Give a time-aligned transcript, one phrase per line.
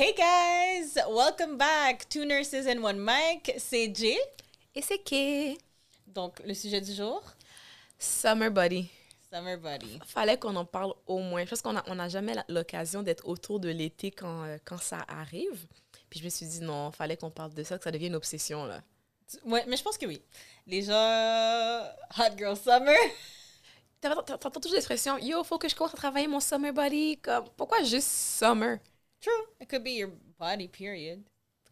[0.00, 2.08] Hey guys, welcome back.
[2.08, 3.52] Two nurses and one mic.
[3.58, 4.16] C'est Jay.
[4.72, 5.58] Et c'est qui?
[6.06, 7.20] Donc, le sujet du jour,
[7.98, 8.88] Summer Body.
[9.28, 9.98] Summer Body.
[10.06, 11.44] Fallait qu'on en parle au moins.
[11.44, 14.78] Je pense qu'on n'a on a jamais l'occasion d'être autour de l'été quand, euh, quand
[14.78, 15.66] ça arrive.
[16.08, 18.16] Puis je me suis dit non, fallait qu'on parle de ça, que ça devienne une
[18.18, 18.66] obsession.
[18.66, 18.80] là.
[19.46, 20.22] Ouais, mais je pense que oui.
[20.68, 21.82] Les gens,
[22.20, 22.96] Hot Girl Summer.
[24.00, 27.18] T'entends toujours l'expression Yo, faut que je commence à travailler mon Summer Body.
[27.20, 28.78] Comme, pourquoi juste Summer?
[29.20, 29.32] True.
[29.60, 31.22] It could be your body, period.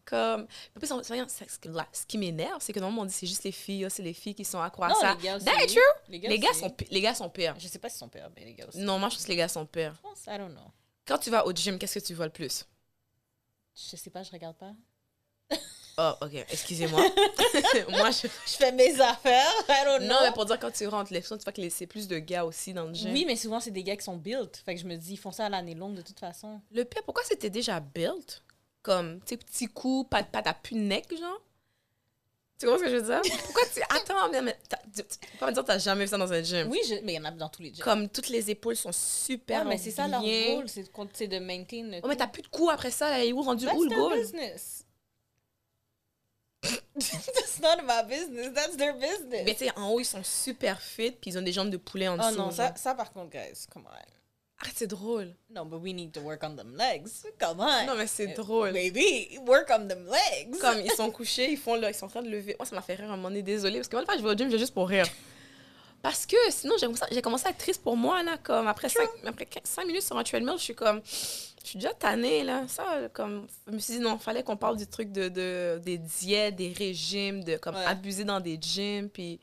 [0.05, 3.83] Comme, en plus, ce qui m'énerve, c'est que normalement on dit c'est juste les filles,
[3.83, 5.15] ah, c'est les filles qui sont accro à Non, ça.
[5.15, 5.45] les gars aussi.
[5.45, 5.81] That ain't true.
[6.07, 6.59] Les gars, Les gars, aussi.
[6.61, 7.55] sont, les gars sont pires.
[7.59, 8.77] Je sais pas si son père, mais les gars aussi.
[8.79, 9.93] Non, moi je pense que les gars sont pires.
[9.97, 10.71] Je pense, I don't know.
[11.05, 12.65] Quand tu vas au gym, qu'est-ce que tu vois le plus?
[13.75, 14.73] Je sais pas, je regarde pas.
[15.99, 17.01] Oh, ok, excusez-moi.
[17.89, 18.27] moi, je.
[18.27, 20.07] Je fais mes affaires, I don't know.
[20.07, 22.45] Non, mais pour dire, quand tu rentres, les tu vois que c'est plus de gars
[22.45, 23.11] aussi dans le gym.
[23.11, 24.57] Oui, mais souvent, c'est des gars qui sont built.
[24.63, 26.61] Fait que je me dis, ils font ça à l'année longue de toute façon.
[26.71, 28.43] Le pire, pourquoi c'était déjà built?
[28.83, 31.41] Comme, tu sais, petit coup, pas, pas t'as plus de neck, genre?
[32.59, 33.21] Tu comprends ce que je veux dire?
[33.45, 33.81] Pourquoi tu.
[33.89, 36.67] Attends, mais, tu peux pas me dire que t'as jamais vu ça dans un gym.
[36.69, 37.83] Oui, je- mais il y en a dans tous les gyms.
[37.83, 41.27] Comme toutes les épaules sont super Ouais, mais c'est ça leur rôle, c'est de, c'est
[41.27, 43.41] de maintain le Oh, mais t'as plus de coups après ça, là, il est où
[43.43, 44.19] rendu That's où le goal?
[44.19, 44.86] business.
[46.95, 48.53] That's not my business.
[48.53, 49.43] That's their business.
[49.45, 51.77] Mais tu sais, en haut, ils sont super fit, puis ils ont des jambes de
[51.77, 52.37] poulet en oh dessous.
[52.37, 54.11] non, ça, ça par contre, guys, come on.
[54.59, 55.35] Ah, c'est drôle.
[55.51, 57.09] No, but we need to work on them legs.
[57.37, 57.85] Come on.
[57.85, 58.73] Non, mais c'est drôle.
[58.73, 60.57] Baby, work on them legs.
[60.59, 62.55] Comme ils sont couchés, ils font là, ils sont en train de lever.
[62.57, 63.77] Moi, ça m'a fait rire à un moment donné, désolée.
[63.77, 65.05] Parce que moi, le je vais au gym, je vais juste pour rire.
[66.01, 66.75] Parce que sinon,
[67.11, 68.37] j'ai commencé, à être triste pour moi, là.
[68.37, 71.01] Comme après 5 après 5 minutes sur un treadmill, je suis comme.
[71.05, 72.65] Je suis déjà tannée, là.
[72.67, 73.47] Ça, comme.
[73.67, 76.71] Je me suis dit, non, fallait qu'on parle du truc de, de, des diètes, des
[76.71, 77.85] régimes, de comme Ouais.
[77.85, 79.09] abuser dans des gyms.
[79.09, 79.39] Puis,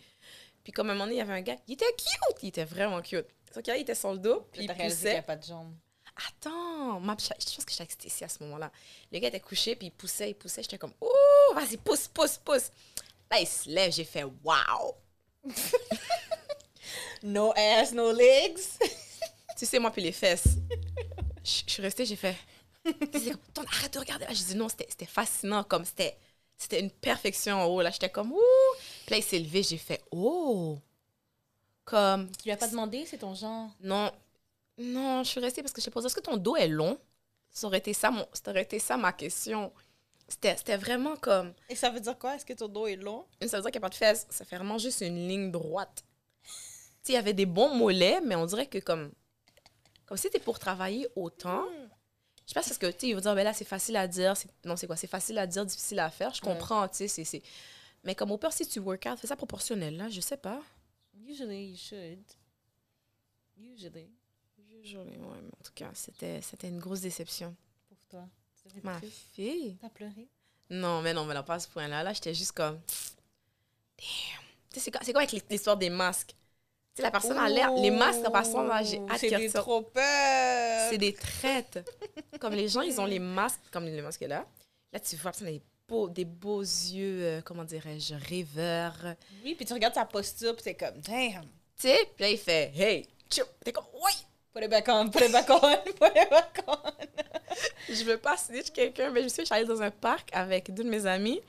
[0.63, 2.49] puis comme à un moment donné, il y avait un gars, il était cute, il
[2.49, 3.27] était vraiment cute.
[3.53, 5.19] Sauf qu'il était sur le dos, puis il réalisé qu'il n'y poussait.
[5.19, 5.75] a pas de jambes.
[6.29, 8.71] Attends, ma, je je pense que j'étais extasiée à ce moment-là.
[9.13, 10.63] Le gars était couché, puis il poussait, il poussait.
[10.63, 12.71] J'étais comme, oh, vas-y, pousse, pousse, pousse.
[13.31, 14.95] Là, il se lève, j'ai fait, wow.
[17.23, 18.61] No ass, no legs.
[19.57, 20.57] Tu sais, moi, puis les fesses.
[21.45, 22.37] Je je suis restée, j'ai fait,
[23.55, 24.25] comme, arrête de regarder.
[24.25, 26.17] Là, j'ai dit, non, c'était fascinant, comme c'était
[26.57, 27.83] c'était une perfection en haut.
[27.83, 28.75] Là, j'étais comme, ouh.
[29.07, 30.79] Puis là, il s'est levé, j'ai fait, oh.
[31.85, 33.71] Comme, tu lui as pas demandé, c'est ton genre?
[33.81, 34.11] non,
[34.79, 36.99] non, je suis restée parce que je sais pas, est-ce que ton dos est long?
[37.51, 39.73] Ça aurait été ça, mon, ça aurait été ça ma question.
[40.27, 42.35] C'était vraiment comme, Et ça veut dire quoi?
[42.35, 43.27] Est-ce que ton dos est long?
[43.47, 44.27] Ça veut dire qu'il n'y a pas de fesses.
[44.31, 46.03] Ça fait vraiment juste une ligne droite.
[47.05, 49.13] Tu sais, il y avait des bons mollets, mais on dirait que comme...
[50.07, 51.67] Comme si c'était pour travailler autant.
[52.47, 54.09] Je sais pas parce que, tu sais, ils vont dire, ben là, c'est facile à
[54.09, 54.35] dire.
[54.65, 54.97] Non, c'est quoi?
[54.97, 56.33] C'est facile à dire, difficile à faire.
[56.35, 56.49] Je Ouais.
[56.53, 57.43] comprends, tu sais, c'est-.
[58.05, 60.61] Mais comme au pire, si tu work out, fais ça proportionnel, là, je sais pas.
[61.27, 62.23] Usually, you should.
[63.57, 64.11] Usually.
[64.59, 67.55] Usually, ouais, mais en tout cas, c'était, c'était une grosse déception.
[67.89, 68.27] Pour toi.
[68.83, 68.99] Ma
[69.33, 69.77] fille?
[69.81, 70.29] T'as pleuré?
[70.71, 72.03] Non, mais non, mais non, pas à ce point-là.
[72.03, 72.75] Là, j'étais juste comme...
[73.99, 74.43] Damn.
[74.71, 76.35] Tu sais, c'est quoi, c'est quoi avec l'histoire des masques?
[76.95, 77.73] Tu sais, la personne a l'air...
[77.73, 80.89] Les masques, la personne, j'ai hâte C'est des trop peur.
[80.89, 81.91] C'est des traites.
[82.41, 84.47] comme les gens, ils ont les masques, comme le masque là.
[84.93, 89.17] Là, tu vois, ça a des beaux, des beaux yeux, euh, comment dirais-je, rêveurs.
[89.45, 91.43] Oui, puis tu regardes sa posture, puis t'es comme, damn.
[91.77, 93.43] Tu sais, puis là, il fait «Hey!» tchou.
[93.65, 94.13] T'es comme «Oui!
[94.55, 96.77] Put it back on, put it back on, put it back on.»
[97.89, 100.91] Je veux pas snitch quelqu'un, mais je suis allée dans un parc avec deux de
[100.91, 101.41] mes amis.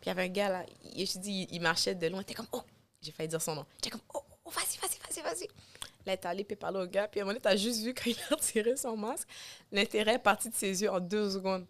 [0.00, 2.18] Puis il y avait un gars, là, je dis, il, il marchait de loin.
[2.18, 2.62] Il était comme «Oh!»
[3.00, 3.64] J'ai failli dire son nom.
[3.76, 4.22] J'étais comme «Oh!
[4.48, 5.48] Oh vas-y, vas-y, vas-y, vas-y!»
[6.06, 7.08] Là, il est allé, puis parlait au gars.
[7.08, 9.28] Puis à un moment donné, t'as juste vu quand il a retiré son masque,
[9.70, 11.66] l'intérêt est parti de ses yeux en deux secondes.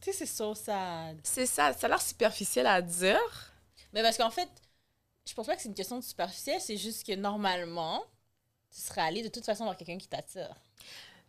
[0.00, 1.18] Tu sais, c'est so sad.
[1.22, 3.52] C'est ça, ça a l'air superficiel à dire.
[3.92, 4.48] Mais parce qu'en fait,
[5.26, 8.04] je pense pas que c'est une question de superficielle, c'est juste que normalement,
[8.74, 10.54] tu serais allé de toute façon voir quelqu'un qui t'attire.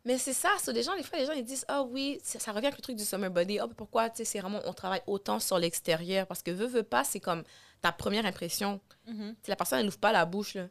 [0.06, 2.38] Mais c'est ça, c'est des gens, des fois, les gens, ils disent, ah oui, ça,
[2.38, 3.60] ça revient avec le truc du summer body.
[3.60, 6.28] Mais pourquoi, tu sais, c'est vraiment, on travaille autant sur l'extérieur.
[6.28, 7.44] Parce que veut, veut pas, c'est comme
[7.82, 8.82] ta première impression.
[9.44, 10.68] Sais, la personne, elle n'ouvre pas la bouche, là.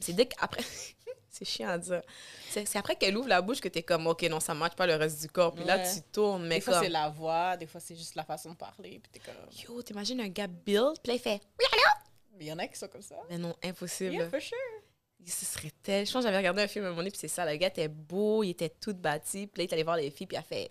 [0.00, 0.62] C'est dès qu'après,
[1.30, 2.02] c'est chiant à dire.
[2.50, 4.86] C'est c'est après qu'elle ouvre la bouche que t'es comme, ok, non, ça matche pas
[4.86, 5.54] le reste du corps.
[5.54, 8.14] Puis là, tu tournes, mais Des fois, comme, c'est la voix, des fois, c'est juste
[8.14, 9.34] la façon de parler, puis t'es comme...
[9.76, 11.40] yo, t'imagines un gars build, puis là, il fait,
[12.40, 13.16] il y en a qui sont comme ça.
[13.28, 14.14] mais non, impossible.
[14.14, 14.56] Yeah, for sure.
[15.26, 16.06] Ce serait tel.
[16.06, 17.44] Je pense que j'avais regardé un film à un moment donné, puis c'est ça.
[17.44, 19.46] Le gars était beau, il était tout bâti.
[19.46, 20.70] Puis là, il est allé voir les filles, puis il a fait.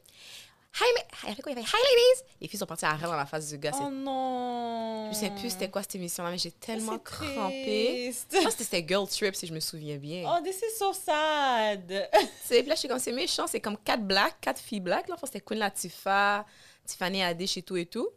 [0.82, 0.86] Hi,
[1.26, 1.52] il a fait quoi?
[1.52, 2.24] Il a fait Hi, ladies!
[2.42, 3.72] Les filles sont parties à rire dans la face du gars.
[3.74, 5.10] Oh C'est- non!
[5.12, 8.14] Je sais plus c'était quoi cette émission-là, mais j'ai tellement C'est crampé.
[8.32, 10.24] Je pense que c'était Girl Trip, si je me souviens bien.
[10.32, 12.10] Oh, this is so sad.
[12.48, 13.48] Puis là, je suis comme, c'est méchant.
[13.48, 15.08] C'est comme quatre blacks, quatre filles blacks.
[15.10, 16.46] Là, Enfin, c'était Queen Latifah,
[16.86, 18.08] Tiffany Haddish et tout et tout.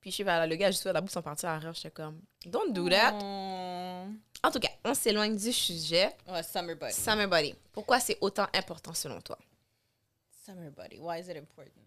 [0.00, 1.72] Puis je sais pas, le gars, juste à la bout, sont partis à rire.
[1.74, 3.12] J'étais comme, don't do that.
[3.20, 4.04] Oh.
[4.44, 6.14] En tout cas, on s'éloigne du sujet.
[6.28, 6.92] Ouais, summer body.
[6.94, 7.54] Summer body.
[7.72, 9.36] Pourquoi c'est autant important selon toi?
[10.48, 11.84] Summer body, why is it important?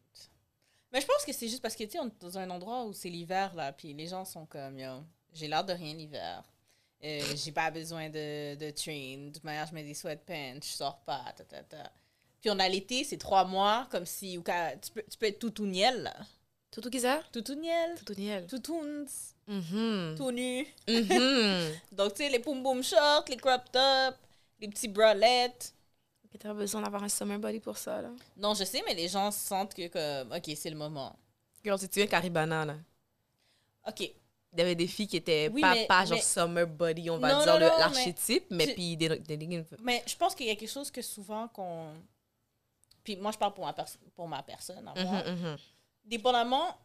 [0.91, 2.83] Mais je pense que c'est juste parce que, tu sais, on est dans un endroit
[2.85, 5.03] où c'est l'hiver, là, puis les gens sont comme, yo,
[5.33, 6.43] j'ai l'air de rien l'hiver.
[7.03, 9.17] Euh, j'ai pas besoin de, de train.
[9.27, 11.91] De toute manière, je mets des sweatpants, je sors pas, ta, ta, ta.
[12.39, 15.49] Puis on a l'été, c'est trois mois, comme si, ou tu, peux, tu peux être
[15.49, 16.15] tout niel, là.
[16.69, 17.21] Toutou qui ça?
[17.31, 18.45] Tout niel, Toutou Niel.
[18.47, 18.61] tout
[19.47, 20.15] Mhm.
[20.17, 20.67] tout nu.
[20.87, 21.73] Mhm.
[21.91, 24.17] Donc, tu sais, les poum poum shorts, les crop tops,
[24.59, 25.73] les petits bralettes.
[26.33, 28.09] Ok, T'as besoin d'avoir un summer body pour ça, là.
[28.37, 31.15] Non, je sais, mais les gens sentent que, comme, OK, c'est le moment.
[31.63, 32.75] Girl, tu souviens Caribana, là?
[33.87, 33.99] OK,
[34.53, 37.09] Il y avait des filles qui étaient Oui, pas, mais- pas genre mais- summer body,
[37.09, 39.63] on va Non, dire mais- l'archétype, mais, Tu- puis des, des leggings.
[39.81, 41.93] mais je pense qu'il y a quelque chose que souvent qu'on...
[43.03, 44.91] Puis moi, je parle pour ma, pers- pour ma personne.
[44.95, 45.57] Mhm, mhm.
[46.03, 46.75] Dépendamment,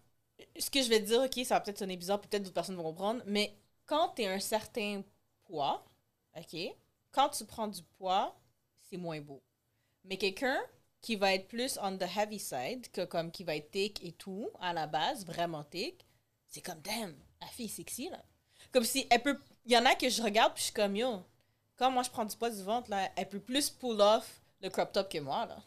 [0.59, 2.77] ce que je vais te dire, OK, ça va peut-être sonner bizarre, peut-être d'autres personnes
[2.77, 3.53] vont comprendre, mais
[3.85, 5.03] quand tu es un certain
[5.45, 5.85] poids,
[6.37, 6.57] OK,
[7.11, 8.35] quand tu prends du poids,
[8.91, 9.43] c'est moins beau.
[10.05, 10.59] Mais quelqu'un
[11.01, 14.13] qui va être plus on the heavy side, que comme qui va être thick et
[14.13, 16.05] tout, à la base, vraiment thick,
[16.49, 18.23] c'est comme, damn, la fille est sexy, là.
[18.73, 19.39] Comme si elle peut...
[19.65, 21.23] Il y en a que je regarde, puis je suis comme, yo,
[21.77, 24.71] quand moi je prends du poids du ventre, là, elle peut plus pull off le
[24.71, 25.63] crop top que moi, là.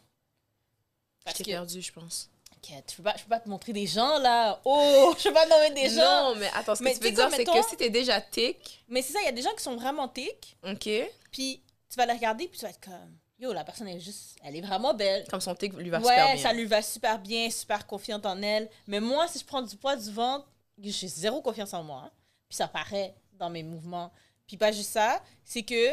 [1.24, 1.44] Parce que...
[1.44, 2.30] perdu, je pense.
[2.56, 4.60] Ok, je peux pas, je peux pas te montrer des gens là.
[4.64, 6.34] Oh, je peux pas te nommer des gens.
[6.34, 8.84] Non, mais attends, ce que Mais tu veux dire, c'est que si t'es déjà thick,
[8.88, 10.90] Mais c'est ça, il y a des gens qui sont vraiment thick, ok,
[11.30, 14.36] puis tu vas les regarder, puis tu vas être comme, yo, la personne est juste,
[14.44, 15.26] elle est vraiment belle.
[15.28, 16.42] comme son thick lui va super Ouais, bien.
[16.42, 18.68] ça lui va super bien, super confiante en elle.
[18.86, 20.46] Mais moi, si je prends du poids du ventre,
[20.78, 22.04] j'ai zéro confiance en moi.
[22.06, 22.10] hein.
[22.48, 24.10] Puis ça paraît dans mes mouvements.
[24.46, 25.90] Puis pas juste ça, c'est que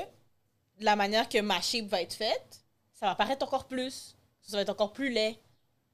[0.80, 2.64] la manière que ma shape va être faite,
[2.94, 4.16] ça va paraître encore plus.
[4.42, 5.38] Ça va être encore plus laid.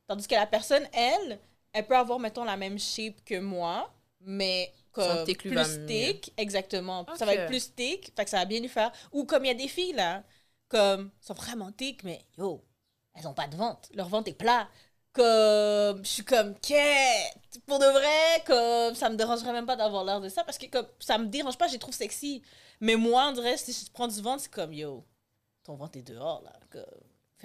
[0.08, 1.40] Tandis que la personne, elle,
[1.72, 3.92] elle peut avoir, mettons, la même shape que moi,
[4.22, 5.86] mais comme plus va mieux.
[5.88, 7.06] thick, exactement.
[7.16, 8.92] Ça va être plus thick, fait que ça va bien lui faire.
[9.12, 10.24] Ou comme il y a des filles, là,
[10.70, 12.64] comme, sont vraiment thick, mais yo,
[13.16, 13.90] elles ont pas de ventre.
[13.94, 14.70] Leur ventre est plat.
[15.12, 17.38] Comme, je suis comme, quête,
[17.68, 20.66] pour de vrai, comme, ça me dérangerait même pas d'avoir l'air de ça, parce que
[20.68, 22.42] comme, ça me dérange pas, je les trouve sexy.
[22.80, 25.06] Mais moi, dirait, si je prends du ventre, c'est comme, yo,
[25.64, 26.84] ton ventre est dehors, là, comme,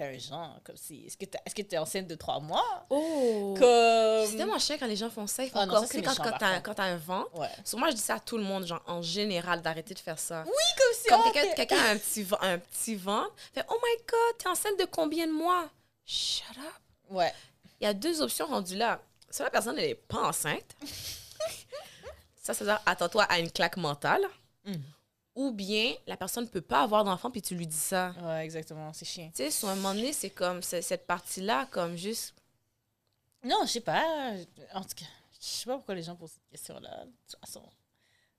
[0.03, 2.85] faire un genre, comme si, est-ce que t'es est-ce que t'es enceinte de trois mois?
[2.89, 3.53] Oh!
[3.59, 5.43] Comme, C'est tellement chiant quand les gens font ça.
[5.43, 7.37] Ils font Ah non, comme, ça, tu c'est quand, quand t'as quand t'as un ventre.
[7.37, 7.49] ouais.
[7.65, 10.17] Sur moi, je dis ça à tout le monde, genre, en général, d'arrêter de faire
[10.19, 10.43] ça.
[10.45, 13.65] Oui, comme si, oh, quelqu'un t'es- quelqu'un a un petit, ven- un petit ventre, fait
[13.69, 15.69] Oh my god, t'es enceinte de combien de mois?
[16.05, 16.73] Shut up.
[17.09, 17.33] Ouais.
[17.81, 18.99] Il y a deux options rendues là.
[19.29, 20.75] Soit la personne, elle est pas enceinte.
[22.41, 24.21] ça, c'est dire attends-toi à une claque mentale.
[24.65, 24.81] Mhm.
[25.35, 28.13] Ou bien, la personne ne peut pas avoir d'enfant, puis tu lui dis ça.
[28.21, 29.29] Ouais, exactement, c'est chiant.
[29.35, 32.33] Tu sais, sur un moment donné, c'est comme cette partie-là, comme juste.
[33.43, 34.33] Non, je sais pas.
[34.73, 35.05] En tout cas,
[35.39, 37.05] je sais pas pourquoi les gens posent cette question-là.
[37.05, 37.63] De toute façon.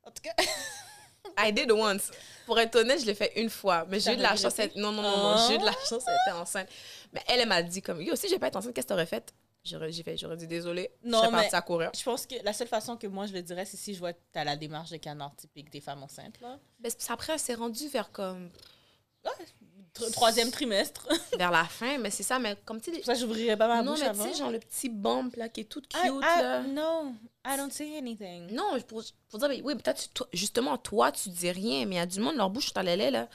[0.03, 0.35] En tout cas.
[1.39, 2.11] I did once.
[2.45, 3.87] Pour être honnête, je l'ai fait une fois.
[3.89, 4.57] Mais j'ai eu de la chance.
[4.57, 5.49] d'être- Non, non, non, non.
[5.49, 6.69] J'ai eu de la chance d'être enceinte.
[7.13, 9.07] Mais elle, elle m'a dit comme, yo, si j'ai pas été enceinte, qu'est-ce que t'aurais
[9.07, 9.33] fait?
[9.65, 10.91] J'aurais j'ai fait, j'aurais dit désolé.
[11.05, 11.91] Non, je mais- partie à courir.
[11.97, 14.13] Je pense que la seule façon que moi je le dirais, c'est si je vois
[14.15, 16.59] que t'as la démarche de canard typique des femmes enceintes, là.
[16.83, 18.51] Mais c'est- après, c'est rendu vers comme,
[19.93, 21.09] Tr- troisième trimestre.
[21.39, 21.99] Vers la fin.
[21.99, 24.21] Mais c'est ça, mais comme tu sais, ça, j'ouvrirais pas ma non, bouche mais tu
[24.23, 26.63] sais, genre le petit bump là qui est tout cute I- I- là.
[26.63, 27.15] non,
[27.45, 28.53] I don't say anything.
[28.53, 31.99] Non, pour, pour dire, mais oui, peut-être, toi- justement, toi, tu dis rien, mais il
[31.99, 33.29] y a du monde, leur bouche est à lait, là.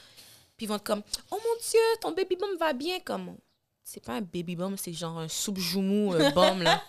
[0.55, 2.99] Puis ils vont être comme, oh mon Dieu, ton baby bum va bien.
[3.01, 3.35] Comme,
[3.85, 6.81] c'est pas un baby bum, c'est genre un soupe joumou euh, bum, là.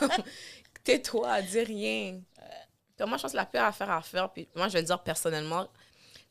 [0.84, 2.20] Tais-toi, dis rien.
[3.00, 5.00] Moi, je pense que la pire affaire à faire, puis moi, je vais le dire
[5.02, 5.68] personnellement,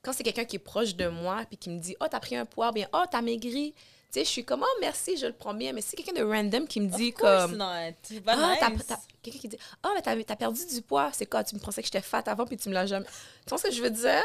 [0.02, 2.36] quand c'est quelqu'un qui est proche de moi, puis qui me dit, oh, t'as pris
[2.36, 3.74] un poids, bien, oh, t'as maigri.
[3.74, 3.84] Tu
[4.20, 5.72] sais, je suis comme, oh, merci, je le prends bien.
[5.74, 7.66] Mais si c'est quelqu'un de random qui me dit, comme, not.
[8.28, 8.86] Ah, t'as- nice.
[8.88, 11.10] t'as- quelqu'un qui dit Ah, mais t'as, t'as perdu du poids.
[11.14, 13.06] C'est quoi Tu me pensais que j'étais fat avant, puis tu me l'as jamais.
[13.06, 14.24] Tu vois ce que je veux dire?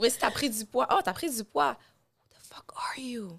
[0.00, 0.88] Oui, si t'as pris du poids.
[0.92, 1.76] Oh, t'as pris du poids.
[2.54, 3.38] Fuck are you?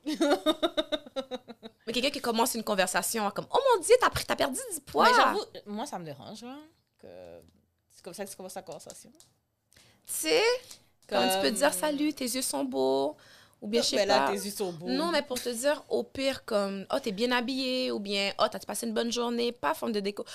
[1.88, 5.08] Mais quelqu'un qui commence une conversation comme Oh mon Dieu, t'as, perdu du poids.
[5.08, 6.44] Mais j'avoue, moi, ça me dérange,
[7.00, 7.08] que
[7.92, 9.12] c'est comme ça que tu commences la conversation.
[9.16, 10.44] Tu sais,
[11.08, 13.16] comme tu peux dire Salut, tes yeux sont beaux.
[13.62, 14.32] Ou bien, je sais là, pas.
[14.32, 14.88] tes yeux sont beaux.
[14.88, 18.46] Non, mais pour te dire, au pire, comme, oh, t'es bien habillé, ou bien, oh,
[18.52, 20.26] t'as passé une bonne journée, pas forme de déco.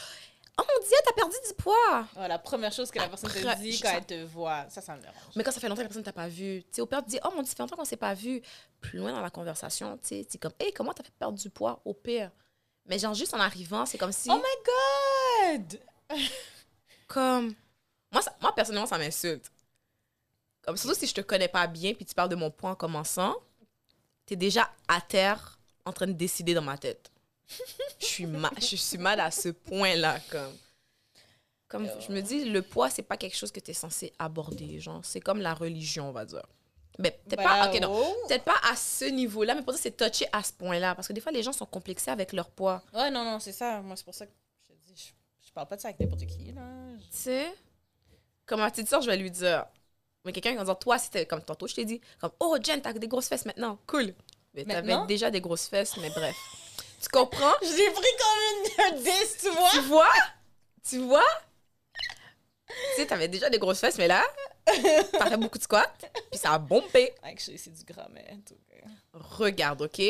[0.61, 2.07] Oh mon Dieu, t'as perdu du poids.
[2.17, 4.81] Ouais, la première chose que la personne Après, te dit quand elle te voit, ça,
[4.83, 5.17] ça me dérange.
[5.37, 7.03] Mais quand ça fait longtemps que la personne t'a pas vu, tu sais, au pire,
[7.03, 8.43] tu dis, oh mon Dieu, ça fait longtemps qu'on s'est pas vu.
[8.81, 11.81] Plus loin dans la conversation, tu sais, comme, hey, comment t'as fait perdre du poids,
[11.85, 12.31] au pire?
[12.87, 15.81] Mais genre, juste en arrivant, c'est comme si, Oh my god!
[17.09, 17.55] comme,
[18.13, 19.51] moi, ça- moi, personnellement, ça m'insulte.
[20.63, 22.75] Comme, surtout si je te connais pas bien, puis tu parles de mon poids en
[22.75, 23.35] commençant,
[24.27, 27.11] t'es déjà à terre, en train de décider dans ma tête.
[27.99, 30.57] Je suis mal, je suis mal à ce point-là, comme.
[31.69, 34.81] Comme je me dis, le poids, c'est pas quelque chose que tu es censé aborder.
[34.81, 36.45] Genre, c'est comme la religion, on va dire.
[36.99, 37.93] Ben, peut-être Ben, pas, non.
[37.97, 38.15] oh.
[38.27, 40.97] Peut-être pas à ce niveau-là, mais pour dire c'est touché à ce point-là.
[40.97, 42.83] Parce que des fois, les gens sont complexés avec leur poids.
[42.93, 43.81] Ouais, non, non, c'est ça.
[43.83, 44.33] Moi, c'est pour ça que
[44.69, 44.95] je te dis,
[45.41, 46.63] je, je parle pas de ça avec n'importe qui, là.
[46.99, 47.55] Je- Tu sais,
[48.47, 49.65] comme ma petite soeur, je vais lui dire.
[50.25, 52.83] Mais quelqu'un qui va dire, toi, c'était comme tantôt, je t'ai dit, comme, oh, Jen,
[52.83, 53.79] t'as des grosses fesses maintenant.
[53.87, 54.13] Cool.
[54.55, 56.35] Mais t'avais déjà des grosses fesses, mais bref.
[57.01, 57.53] Tu comprends?
[57.63, 59.71] Je l'ai pris comme une, un 10, tu vois?
[59.73, 60.15] Tu vois?
[60.89, 61.41] Tu vois?
[62.69, 64.23] Tu sais, t'avais déjà des grosses fesses, mais là,
[64.65, 65.93] t'as fait beaucoup de squats,
[66.31, 67.13] puis ça a bombé.
[67.23, 68.07] Actually, c'est du tout cas.
[69.13, 70.01] Regarde, OK?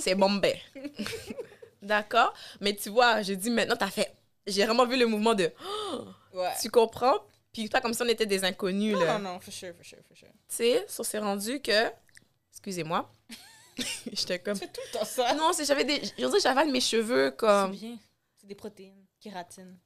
[0.00, 0.60] C'est bombé.
[1.82, 2.34] D'accord?
[2.60, 4.14] Mais tu vois, j'ai dit maintenant, t'as fait.
[4.46, 5.52] J'ai vraiment vu le mouvement de.
[6.34, 6.50] Ouais.
[6.60, 7.18] Tu comprends?
[7.52, 9.18] Puis pas comme si on était des inconnus, là.
[9.18, 10.26] Non, non, for sure, for sure, for sure.
[10.48, 11.92] Tu sais, ça s'est rendu que.
[12.50, 13.08] Excusez-moi.
[14.12, 14.54] J'étais comme.
[14.58, 15.34] Tu fais tout le temps ça.
[15.34, 16.02] Non, c'est j'avais des.
[16.42, 17.72] J'avale mes cheveux C'est comme.
[17.72, 17.98] bien.
[18.36, 19.76] C'est des protéines, kératine.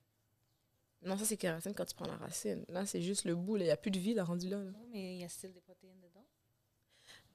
[1.03, 2.65] Non, ça, c'est kératine quand tu prends la racine.
[2.69, 3.57] Là, c'est juste le bout.
[3.57, 4.57] Il n'y a plus de vie, là, rendu là.
[4.59, 4.65] là.
[4.65, 6.25] Non, mais il y a still des protéines dedans.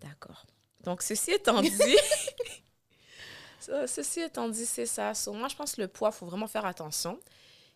[0.01, 0.45] D'accord.
[0.83, 1.71] Donc, ceci étant dit.
[3.59, 5.13] ça, ceci étant dit, c'est ça.
[5.13, 7.17] So, moi, je pense que le poids, il faut vraiment faire attention.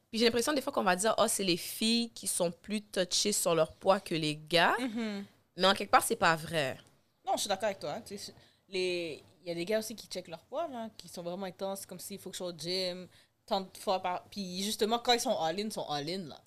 [0.10, 2.82] Puis j'ai l'impression des fois qu'on va dire, oh, c'est les filles qui sont plus
[2.82, 4.76] touchées sur leur poids que les gars.
[5.56, 6.78] Mais en quelque part, c'est pas vrai.
[7.26, 8.00] Non, je suis d'accord avec toi.
[8.06, 8.34] Tu sais,
[8.70, 9.24] les...
[9.44, 11.86] Il y a des gars aussi qui checkent leur poids, là, qui sont vraiment intenses,
[11.86, 13.08] comme s'il faut que je sois au gym,
[13.46, 14.26] tant de fois par...
[14.26, 16.42] Puis justement, quand ils sont all-in, ils sont all-in, là.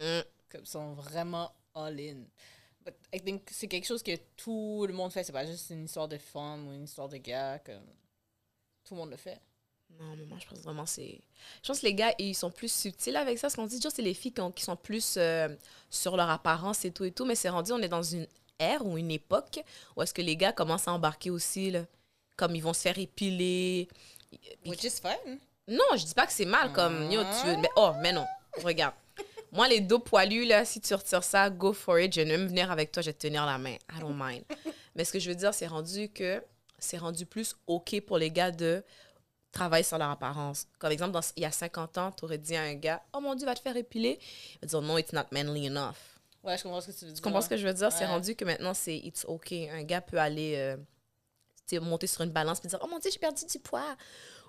[0.00, 0.24] Mm.
[0.48, 2.24] Comme ils sont vraiment all-in.
[2.84, 5.22] But I think c'est quelque chose que tout le monde fait.
[5.22, 7.60] C'est pas juste une histoire de femme ou une histoire de gars.
[7.60, 7.86] Comme...
[8.84, 9.40] Tout le monde le fait.
[9.98, 11.20] Non, mais moi, je pense vraiment que c'est.
[11.62, 13.50] Je pense que les gars, ils sont plus subtils avec ça.
[13.50, 15.48] Ce qu'on dit, toujours, c'est les filles qui, ont- qui sont plus euh,
[15.90, 17.24] sur leur apparence et tout et tout.
[17.24, 18.26] Mais c'est rendu, on est dans une
[18.60, 19.60] ère ou une époque
[19.96, 21.84] où est-ce que les gars commencent à embarquer aussi, là?
[22.36, 23.88] Comme ils vont se faire épiler.
[24.64, 25.38] Which is fine.
[25.66, 27.56] Non, je dis pas que c'est mal, comme, yo, tu veux.
[27.56, 28.26] Mais, oh, mais non.
[28.62, 28.94] Regarde.
[29.52, 32.12] Moi, les dos poilus, là, si tu retires ça, go for it.
[32.14, 33.74] Je vais même venir avec toi, je vais te tenir la main.
[33.92, 34.44] I don't mind.
[34.94, 36.42] Mais ce que je veux dire, c'est rendu que
[36.78, 38.82] c'est rendu plus OK pour les gars de
[39.52, 40.66] travailler sur leur apparence.
[40.78, 43.20] Comme exemple, dans- il y a 50 ans, tu aurais dit à un gars, oh
[43.20, 44.18] mon Dieu, va te faire épiler.
[44.54, 45.96] Il va dire, non, it's not manly enough.
[46.42, 47.16] Ouais, je comprends ce que tu veux dire.
[47.16, 47.92] Tu comprends ce que je veux dire?
[47.92, 49.52] C'est rendu que maintenant, c'est it's OK.
[49.52, 53.18] Un gars peut aller euh, monter sur une balance et dire, oh mon Dieu, j'ai
[53.18, 53.96] perdu du poids.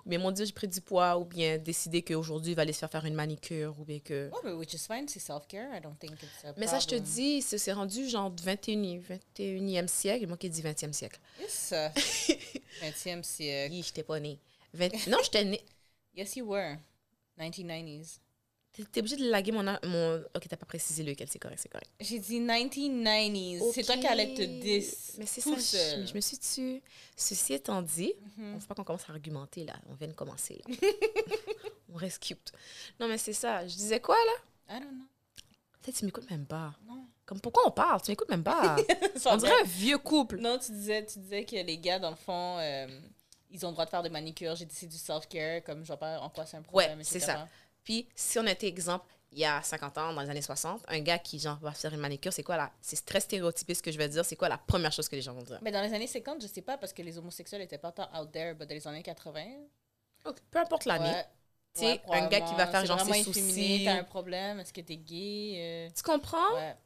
[0.04, 1.18] Ou bien, mon Dieu, j'ai pris du poids.
[1.18, 3.78] Ou bien décider qu'aujourd'hui, il va aller se faire faire une manicure.
[3.78, 4.30] Ou bien que...
[4.30, 5.76] Ouais, mais which is fine, c'est self-care.
[5.76, 9.02] I don't think it's a Mais ça, je te dis, c'est c'est rendu genre 21e,
[9.38, 10.26] 21e siècle.
[10.26, 11.20] Moi qui dis 20e siècle.
[11.38, 11.72] Yes.
[12.82, 13.72] 20e siècle.
[13.72, 14.40] Oui, j'étais pas née.
[14.72, 15.06] 20...
[15.08, 15.64] Non, j'étais née.
[16.16, 16.78] Yes, you were.
[17.38, 18.21] 1990s.
[18.72, 20.16] T'es obligé de laguer mon, mon...
[20.34, 21.90] Ok, t'as pas précisé lequel, c'est correct, c'est correct.
[22.00, 23.72] J'ai dit 1990s.
[23.74, 24.86] C'est toi qui allais te dis.
[25.18, 26.82] Mais c'est ça, je, je me suis tue.
[27.14, 28.52] Ceci étant dit, Mhm.
[28.52, 29.74] on ne faut pas qu'on commence à argumenter, là.
[29.90, 30.74] On vient de commencer, là.
[31.92, 32.50] on reste cute.
[32.98, 33.66] Non, mais c'est ça.
[33.66, 34.76] Je disais quoi, là?
[34.76, 35.04] I don't know.
[35.82, 36.72] Peut-être tu m'écoutes même pas.
[36.86, 37.04] Non.
[37.26, 38.00] Comme, pourquoi on parle?
[38.00, 38.76] Tu m'écoutes même pas.
[39.26, 40.38] on dirait un vieux couple.
[40.38, 42.86] Non, tu disais, tu disais que les gars, dans le fond, euh,
[43.50, 44.54] ils ont le droit de faire des manicures.
[44.56, 46.98] J'ai dit c'est du self-care, comme je vois pas en quoi c'est un problème.
[46.98, 47.46] Ouais, c'est ça.
[47.84, 51.00] Puis, si on était exemple, il y a 50 ans, dans les années 60, un
[51.00, 52.70] gars qui, genre, va faire une manicure, c'est quoi là?
[52.80, 54.24] C'est très stéréotypé ce que je vais dire.
[54.24, 55.58] C'est quoi la première chose que les gens vont dire?
[55.62, 58.08] Mais dans les années 50, je sais pas, parce que les homosexuels étaient pas tant
[58.20, 59.44] out there, mais dans les années 80.
[60.26, 61.06] Ok, Peu importe l'année.
[61.10, 61.26] ouais,
[61.74, 63.84] Tu sais, un gars qui va faire genre ses sourcils.
[63.84, 65.54] t'as un problème, est-ce que t'es gay?
[65.56, 66.54] euh, Tu comprends?
[66.54, 66.76] Ouais.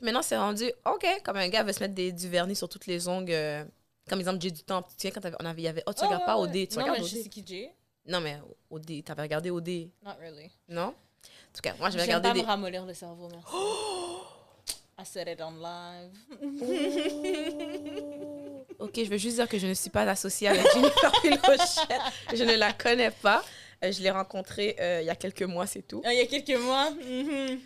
[0.00, 2.86] Maintenant, c'est rendu, OK, comme un gars veut se mettre des, du vernis sur toutes
[2.86, 3.32] les ongles.
[3.32, 3.64] euh,
[4.08, 4.82] comme exemple, Jay du temps.
[4.82, 6.54] Tu souviens quand on avait, il y avait, oh, tu Oh, regardes pas ouais, OD.
[6.54, 6.66] ouais.
[6.68, 7.22] Tu non, regardes mais je OD.
[7.24, 7.74] sais qui Jay.
[8.08, 8.38] Non, mais
[8.70, 9.68] OD, t'avais regardé OD,
[10.04, 10.50] Not really.
[10.68, 10.88] non?
[10.88, 10.94] En
[11.54, 12.42] tout cas, moi, j'avais J'aime regardé pas des...
[12.42, 13.46] me ramollir le cerveau, merci.
[14.98, 16.10] I said it on live.
[18.78, 22.00] OK, je veux juste dire que je ne suis pas associée avec Jennifer Pilochette.
[22.34, 23.42] Je ne la connais pas.
[23.84, 26.00] Euh, je l'ai rencontrée euh, il y a quelques mois, c'est tout.
[26.04, 26.90] Ah, Il y a quelques mois.
[26.98, 27.58] Tu viens,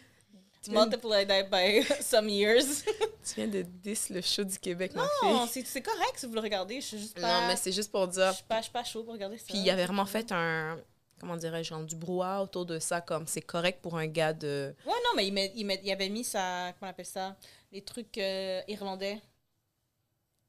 [0.68, 2.84] Multiply that by some years.
[3.24, 5.64] tu viens de 10 le show du Québec, ma Non, fille.
[5.64, 6.80] c'est c'est correct si vous le regardez.
[6.80, 7.40] Je suis juste pas.
[7.40, 8.32] Non, mais c'est juste pour Je dire.
[8.34, 9.44] suis pas, je suis pas chaud pour regarder ça.
[9.48, 10.78] Puis il y avait vraiment fait un...
[11.18, 11.68] Comment dirais-je?
[11.68, 14.74] genre Du brouhaha autour de ça, comme c'est correct pour un gars de...
[14.86, 16.72] Ouais, non, mais il, met, il, met, il avait mis sa.
[16.78, 17.36] Comment on appelle ça
[17.72, 19.20] Les trucs euh, irlandais.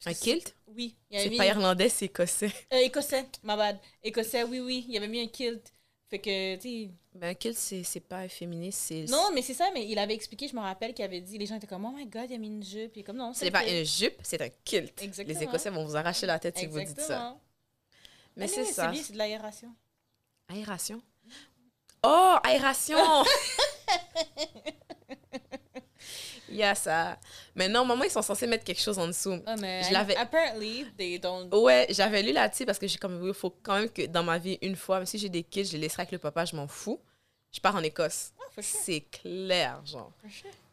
[0.05, 0.55] Un kilt?
[0.67, 0.95] Oui.
[1.11, 2.51] C'est pas irlandais, c'est écossais.
[2.73, 3.77] Euh, écossais, ma bad.
[4.01, 4.85] Écossais, oui, oui.
[4.87, 5.71] Il avait mis un kilt.
[6.11, 6.91] Fait que, tu.
[7.15, 9.05] Ben, un kilt, c'est pas féministe, c'est...
[9.05, 11.45] Non, mais c'est ça, mais il avait expliqué, je me rappelle qu'il avait dit, les
[11.45, 12.91] gens étaient comme, oh my god, il a mis une jupe.
[12.91, 15.01] Puis comme, non, C'est pas une jupe, c'est un kilt.
[15.01, 15.39] Exactement.
[15.39, 17.37] Les Écossais vont vous arracher la tête si vous dites ça.
[18.35, 18.91] Mais c'est ça.
[18.93, 19.73] c'est de l'aération.
[20.49, 21.01] Aération?
[22.03, 22.97] Oh, aération!
[26.51, 27.17] Il y a ça.
[27.55, 29.39] Mais normalement, ils sont censés mettre quelque chose en dessous.
[29.45, 31.49] Ah, mais Je l'avais- apparently, they don't.
[31.53, 34.37] Ouais, j'avais lu là-dessus parce que j'ai comme, il faut quand même que dans ma
[34.37, 36.55] vie, une fois, même si j'ai des kids, je les laisserai avec le papa, je
[36.55, 36.99] m'en fous.
[37.51, 38.31] Je pars en Écosse.
[38.39, 38.61] Ah.
[38.61, 40.11] C'est clair, genre.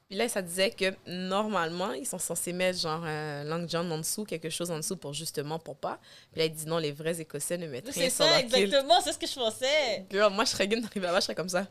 [0.08, 3.98] Puis là, ça disait que normalement, ils sont censés mettre genre un long john en
[3.98, 5.98] dessous, quelque chose en dessous pour justement pour pas.
[6.32, 9.12] Puis là, il dit non, les vrais Écossais ne mettent rien C'est ça, exactement, c'est
[9.12, 10.06] ce que je pensais.
[10.10, 11.66] Girl, moi, je serais game d'arriver là-bas, je serais comme ça.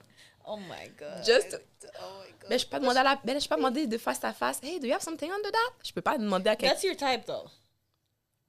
[0.48, 1.26] Oh my god.
[1.26, 1.60] Just-
[2.02, 2.50] Oh my god.
[2.50, 3.20] Mais je peux pas demander à la...
[3.26, 4.60] Je peux pas demander de face à face.
[4.64, 5.74] Hey, do you have something under that?
[5.84, 6.74] Je peux pas demander à quelqu'un.
[6.74, 7.50] That's your type, though.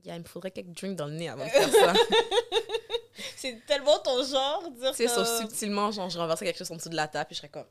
[0.05, 1.93] Yeah, il me faudrait quelques drinks dans le nez avant de faire ça.
[3.37, 6.77] C'est tellement ton genre, dire tu sais, sauf subtilement, genre, je renverserais quelque chose en
[6.77, 7.67] dessous de la table, puis je serais comme.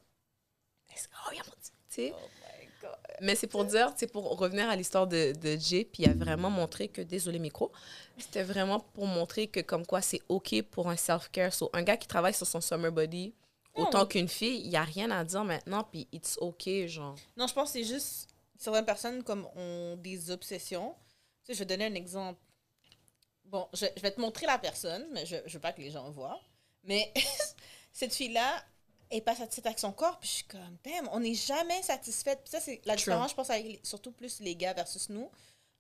[1.34, 2.14] Y'a mon Tu sais.
[2.14, 2.96] Oh my god.
[3.22, 6.14] Mais c'est pour dire, c'est pour revenir à l'histoire de, de Jay, puis il a
[6.14, 7.72] vraiment montré que, désolé micro,
[8.18, 11.54] c'était vraiment pour montrer que comme quoi c'est OK pour un self-care.
[11.54, 13.34] So, un gars qui travaille sur son summer body,
[13.78, 17.16] autant qu'une fille, il n'y a rien à dire maintenant, puis it's OK, genre.
[17.36, 20.96] Non, je pense que c'est juste certaines personnes comme ont des obsessions.
[21.44, 22.40] Tu sais, je vais donner un exemple.
[23.46, 25.92] Bon, je, je vais te montrer la personne, mais je, je veux pas que les
[25.92, 26.40] gens voient.
[26.84, 27.14] Mais
[27.94, 28.64] cette fille-là
[29.10, 32.42] est pas satisfaite avec son corps, puis je suis comme, damn, on n'est jamais satisfaite.
[32.44, 33.06] Puis ça, c'est la True.
[33.06, 35.30] différence, je pense, avec surtout plus les gars versus nous.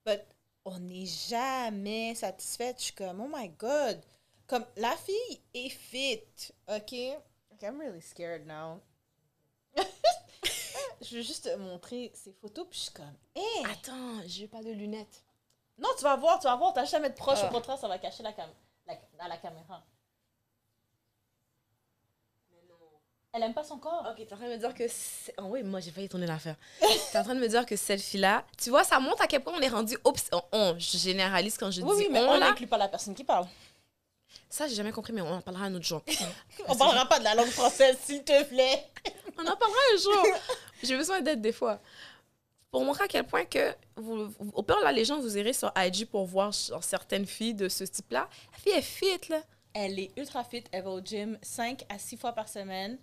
[0.05, 0.21] But
[0.63, 2.77] on n'est jamais satisfaite.
[2.79, 4.01] Je suis comme, oh my god.
[4.47, 6.21] Comme, la fille est fit,
[6.69, 6.95] OK?
[7.57, 8.81] OK, I'm really scared now.
[11.01, 13.41] je veux juste te montrer ces photos, puis je suis comme, hé!
[13.71, 15.23] Attends, j'ai pas de lunettes.
[15.79, 17.47] Non, tu vas voir, tu vas voir, t'as juste à mettre proche, Ah.
[17.47, 18.49] au contraire, ça va cacher la, cam
[18.85, 19.83] la, à la caméra.
[23.33, 24.03] Elle aime pas son corps.
[24.09, 24.87] Ok, t'es en train de me dire que.
[24.87, 26.55] c'est- Oh, oui, moi j'ai failli tourner l'affaire.
[27.11, 28.43] t'es en train de me dire que cette fille-là.
[28.57, 29.95] Tu vois, ça montre à quel point on est rendu.
[30.05, 30.29] Obs...
[30.31, 32.87] On, on, je généralise quand je Oui, dis oui, mais on on n'inclut pas la
[32.87, 33.45] personne qui parle.
[34.49, 36.01] Ça, j'ai jamais compris, mais on en parlera un autre jour.
[36.67, 38.89] On parlera pas de la langue française, s'il te plaît.
[39.37, 40.25] on en parlera un jour.
[40.83, 41.81] J'ai besoin d'aide des fois.
[42.71, 43.73] Pour montrer à quel point que.
[43.97, 47.25] Vous, vous- au pire, là, les gens, vous irez sur IG pour voir genre, certaines
[47.25, 48.29] filles de ce type-là.
[48.53, 49.41] La fille est fit, là.
[49.73, 52.97] Elle est ultra fit, elle va au gym 5 à 6 fois par semaine.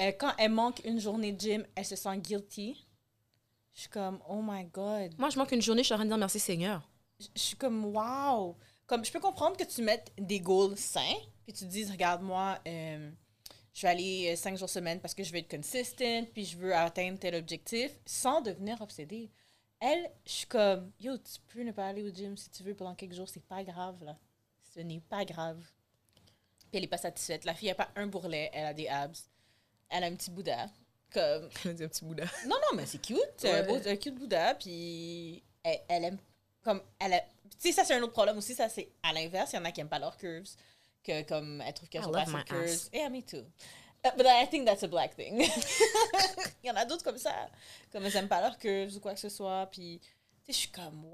[0.00, 2.86] Euh, quand elle manque une journée de gym, elle se sent guilty.
[3.74, 5.12] Je suis comme, oh my god.
[5.18, 6.82] Moi, je manque une journée, je suis en train de dire merci Seigneur.
[7.20, 8.56] je je suis comme wow.
[8.88, 11.14] Comme je peux comprendre que tu mettes des goals sains,
[11.44, 13.10] puis tu te dises regarde moi euh,
[13.74, 16.56] je vais aller euh, cinq jours semaine parce que je veux être consistent, puis je
[16.56, 19.30] veux atteindre tel objectif sans devenir obsédée.
[19.78, 22.74] Elle, je suis comme yo, tu peux ne pas aller au gym si tu veux
[22.74, 24.16] pendant quelques jours, c'est pas grave là.
[24.74, 25.62] Ce n'est pas grave.
[26.58, 27.44] Puis elle est pas satisfaite.
[27.44, 29.28] La fille a pas un bourrelet, elle a des abs.
[29.90, 30.66] Elle a un petit Bouddha.
[31.12, 32.24] Comme Elle dit un petit Bouddha.
[32.46, 33.18] non, non, mais c'est cute.
[33.36, 33.80] C'est un, Ouais.
[33.80, 34.54] beau, un cute Bouddha.
[34.54, 36.18] Puis elle, elle aime.
[36.68, 38.54] Comme, elle a- Tu sais, ça, c'est un autre problème aussi.
[38.54, 39.52] Ça, c'est à l'inverse.
[39.54, 40.50] Il y en a qui n'aiment pas leurs curves.
[41.02, 42.90] Que, comme, elles trouvent qu'elles I sont pas assez curves.
[42.92, 43.38] Yeah, me too.
[44.04, 45.40] Uh, but I think that's a black thing.
[46.62, 47.32] Il y en a d'autres comme ça.
[47.90, 49.66] Comme elles n'aiment pas leurs curves ou quoi que ce soit.
[49.72, 50.08] Puis, tu
[50.44, 51.10] sais, je suis comme,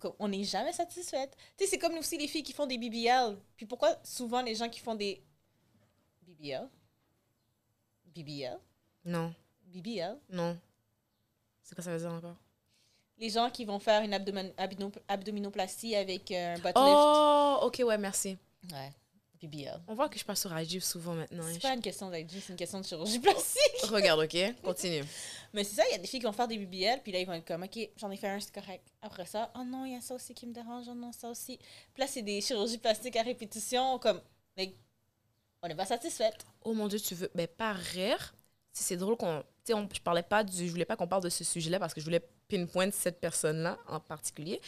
[0.00, 1.36] comme, on n'est jamais satisfaite.
[1.56, 3.38] Tu sais, c'est comme aussi les filles qui font des BBL.
[3.56, 5.22] Puis pourquoi souvent les gens qui font des.
[6.22, 6.68] BBL?
[8.06, 8.58] BBL?
[9.04, 9.32] Non,
[9.66, 10.18] BBL?
[10.30, 10.58] non.
[11.62, 12.36] C'est quoi ça veut dire encore?
[13.20, 14.52] Les gens qui vont faire une abdomen-
[15.08, 18.30] abdominoplastie avec euh, un butt Oh, ok, ouais, merci.
[18.62, 18.72] lift.
[18.74, 18.90] Ouais.
[19.42, 19.80] BBL.
[19.88, 21.42] On voit que je passe sur IG souvent maintenant.
[21.44, 21.50] hein.
[21.52, 23.80] C'est pas une question d'IG, c'est une question de chirurgie plastique.
[23.84, 24.36] Regarde, ok?
[24.62, 25.02] Continue.
[25.54, 27.20] Mais c'est ça, il y a des filles qui vont faire des BBL, puis là,
[27.20, 28.86] ils vont être comme, OK, j'en ai fait un, c'est correct.
[29.00, 31.30] Après ça, oh non, il y a ça aussi qui me dérange, oh non, ça
[31.30, 31.56] aussi.
[31.94, 34.20] Puis là, c'est des chirurgies plastiques à répétition, comme,
[34.58, 34.74] mais
[35.62, 36.44] on n'est pas satisfaite.
[36.62, 37.30] Oh mon dieu, tu veux.
[37.34, 38.34] Ben, pas rire.
[38.72, 39.40] C'est drôle qu'on.
[39.64, 40.66] Tu sais, on- je parlais pas du.
[40.66, 43.78] Je voulais pas qu'on parle de ce sujet-là parce que je voulais pinpoint cette personne-là
[43.88, 44.60] en particulier.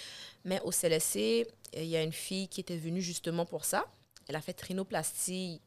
[0.44, 3.84] Mais au CLSC, il y a une fille qui était venue justement pour ça.
[4.28, 5.60] Elle a fait rhinoplastie.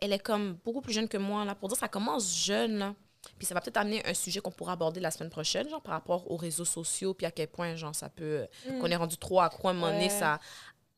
[0.00, 1.54] Elle est comme beaucoup plus jeune que moi, là.
[1.54, 2.94] Pour dire, ça commence jeune, là.
[3.38, 5.92] Puis ça va peut-être amener un sujet qu'on pourra aborder la semaine prochaine, genre par
[5.94, 8.46] rapport aux réseaux sociaux, puis à quel point, genre, ça peut.
[8.80, 10.08] Qu'on est rendu trop accro à un moment donné, Ouais.
[10.10, 10.40] ça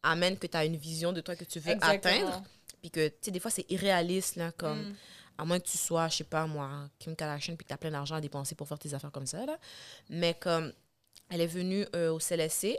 [0.02, 1.94] amène que tu as une vision de toi que tu veux Exactement.
[2.28, 2.42] atteindre.
[2.80, 4.90] Puis que, tu sais, des fois, c'est irréaliste, là, comme...
[4.90, 4.96] Mm.
[5.36, 7.78] À moins que tu sois, je sais pas moi, Kim Kardashian, puis que tu as
[7.78, 9.58] plein d'argent à dépenser pour faire tes affaires comme ça, là.
[10.08, 10.72] Mais comme,
[11.30, 12.76] elle est venue euh, au CLSC,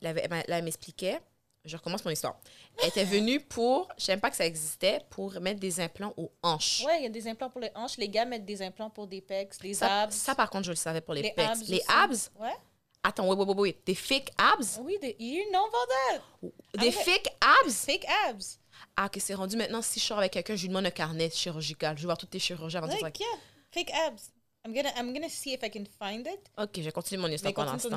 [0.00, 0.12] là,
[0.48, 1.20] elle m'expliquait,
[1.64, 2.38] je recommence mon histoire.
[2.82, 6.30] Elle était venue pour, je savais pas que ça existait, pour mettre des implants aux
[6.42, 6.84] hanches.
[6.86, 7.96] Ouais, il y a des implants pour les hanches.
[7.96, 10.12] Les gars mettent des implants pour des pecs, des Ça, abs.
[10.14, 11.46] ça, par contre, je le savais pour les, les pecs.
[11.48, 11.62] abs.
[11.68, 11.84] les aussi.
[11.88, 12.30] abs?
[12.38, 12.54] Ouais.
[13.02, 13.76] Attends, oui, oui, oui, oui.
[13.86, 14.78] Des fake abs?
[14.82, 16.48] Oui, des, you know about that.
[16.78, 16.90] Des Ah ouais.
[16.92, 17.28] fake
[17.64, 17.84] abs?
[17.84, 18.57] Fake abs.
[18.96, 21.30] Ah, que c'est rendu maintenant, si je sors avec quelqu'un, je lui demande un carnet
[21.30, 21.96] chirurgical.
[21.96, 23.26] Je vais voir toutes tes chirurgiens avant de dire Like, yeah,
[23.70, 24.32] fake abs.
[24.66, 26.40] I'm gonna, I'm gonna see if I can find it.
[26.58, 27.96] Ok, je vais continuer mon histoire pendant continue.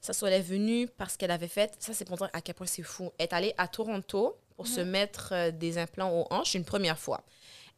[0.00, 2.54] Ça soit elle est venue parce qu'elle avait fait, ça c'est pour dire à quel
[2.54, 3.10] point c'est fou.
[3.18, 6.98] Elle est allée à Toronto pour se mettre euh, des implants aux hanches une première
[6.98, 7.22] fois.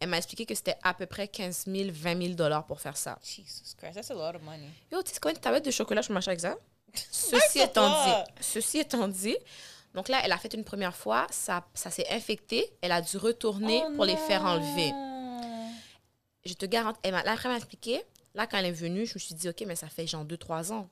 [0.00, 2.96] Elle m'a expliqué que c'était à peu près 15 000, 20 000 dollars pour faire
[2.96, 3.18] ça.
[3.22, 4.68] Jesus Christ, that's a lot of money.
[4.92, 6.56] Yo, tu sais combien de tablettes de chocolat je mange avec ça?
[7.10, 9.36] Ceci étant dit, ceci étant dit,
[9.94, 13.16] donc là, elle a fait une première fois, ça, ça s'est infecté, elle a dû
[13.16, 14.92] retourner Oh pour les faire enlever.
[16.44, 18.02] Je te garantis, elle m'a, là, après, m'a expliqué,
[18.34, 20.72] Là, quand elle est venue, je me suis dit, OK, mais ça fait genre 2-3
[20.72, 20.90] ans.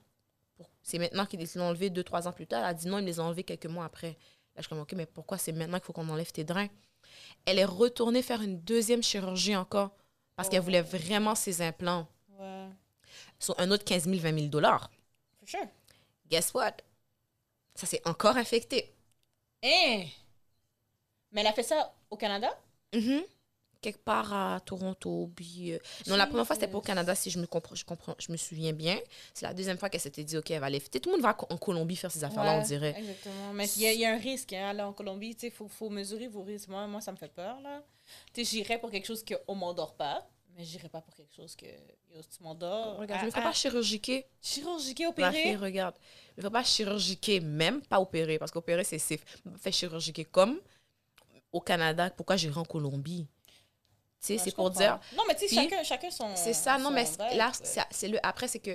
[0.80, 2.60] C'est maintenant qu'ils les ont enlevés 2-3 ans plus tard.
[2.60, 4.10] Elle a dit non, ils les ont enlevés quelques mois après.
[4.10, 4.14] Là,
[4.58, 6.68] je suis comme, OK, mais pourquoi c'est maintenant qu'il faut qu'on enlève tes drains?
[7.44, 9.90] Elle est retournée faire une deuxième chirurgie encore
[10.36, 10.64] parce qu'elle Oh.
[10.64, 12.06] voulait vraiment ses implants.
[12.38, 12.68] Ouais.
[13.40, 14.88] Sur un autre 15 000, 20 000 dollars.
[15.40, 15.66] For sure.
[16.30, 16.74] Guess what?
[17.74, 18.94] Ça s'est encore infecté.
[19.64, 20.04] Hein?
[21.30, 22.48] Mais elle a fait ça au Canada?
[22.94, 23.22] Mhm.
[23.80, 25.30] Quelque part à Toronto.
[25.34, 26.82] Puis, euh, Non, la première fois, c'était pas au.
[26.82, 28.96] Canada, si je me, comprends, je, comprends, je me souviens bien.
[29.34, 30.80] C'est la deuxième fois qu'elle s'était dit, OK, elle va aller.
[30.80, 32.94] Tout le monde va en Colombie faire ces affaires-là, on dirait.
[32.96, 33.52] Exactement.
[33.54, 35.36] Mais il y, a- il y a un risque, hein, aller en Colombie.
[35.42, 36.68] Il faut, faut mesurer vos risques.
[36.68, 37.82] Moi, moi, ça me fait peur, là.
[38.36, 42.20] J'irais pour quelque chose qu'on m'endort pas, mais j'irais pas pour quelque chose que yo,
[42.22, 42.98] tu m'endors.
[42.98, 44.26] Regarde, je me ah, pas chirurgiquer.
[44.40, 45.56] Chirurgiquer, Ma fille, opérer?
[45.56, 45.94] regarde.
[46.36, 49.24] Je me fais pas chirurgiquer, même pas opérer, parce qu'opérer, c'est safe.
[49.44, 50.60] Je me fais chirurgiquer comme
[51.52, 52.10] au Canada.
[52.10, 53.26] Pourquoi j'irai en Colombie?
[54.20, 54.80] Tu sais, c'est pour comprends.
[54.80, 55.00] dire.
[55.16, 56.36] Non, mais tu sais, chacun, chacun son.
[56.36, 57.82] C'est ça, non, mais là, ouais.
[57.90, 58.70] c'est le après, c'est que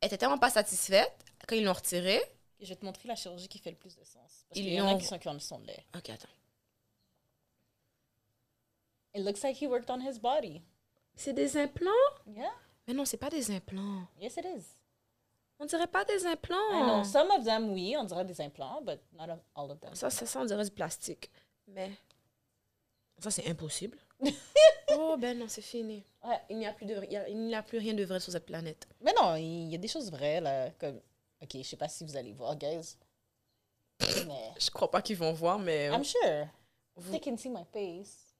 [0.00, 2.20] elle était tellement pas satisfaite quand ils l'ont retiré.
[2.58, 4.44] Je vais te montrer la chirurgie qui fait le plus de sens.
[4.48, 5.84] Parce qu'il y en a qui sont qui ont le son de lait.
[5.96, 6.28] Ok, attends.
[9.14, 10.62] It looks like he worked on his body.
[11.20, 11.90] C'est des implants?
[12.26, 12.50] Yeah,
[12.86, 14.06] Mais non, c'est pas des implants.
[14.18, 14.64] yes it is.
[15.58, 16.82] On dirait pas des I implants.
[16.84, 19.94] know, some of them, oui, on dirait des implants, but not of- all of them.
[19.94, 21.30] Ça, ça, ça, on dirait du plastique.
[21.66, 21.90] Mais.
[23.18, 23.98] Ça, c'est impossible.
[24.96, 26.02] oh, ben non, c'est fini.
[26.24, 26.40] Ouais.
[26.48, 28.18] Il n'y a, plus de, il y a- il n'y a plus rien de vrai
[28.18, 28.88] sur cette planète.
[29.02, 30.70] Mais non, il y a des choses vraies, là.
[30.78, 31.02] Comme...
[31.42, 32.96] Ok, je sais pas si vous allez voir, guys.
[34.26, 34.52] Mais.
[34.58, 35.88] Je crois pas qu'ils vont voir, mais.
[35.92, 36.46] I'm sure.
[36.96, 38.34] Vous- They can see my face.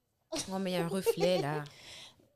[0.50, 1.62] Oh, mais il y a un reflet, là.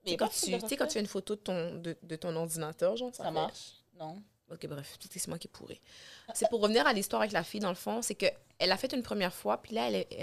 [0.06, 2.96] Mais quand tu, sais, quand tu as une photo de ton, de, de ton ordinateur,
[2.96, 3.72] genre, Ça fait- marche?
[3.98, 4.22] Non.
[4.52, 5.80] Ok, bref, c'est moi qui pourrais.
[6.34, 8.26] C'est pour revenir à l'histoire avec la fille, dans le fond, c'est que
[8.58, 10.06] elle a fait une première fois, puis là, elle est.
[10.08, 10.16] tu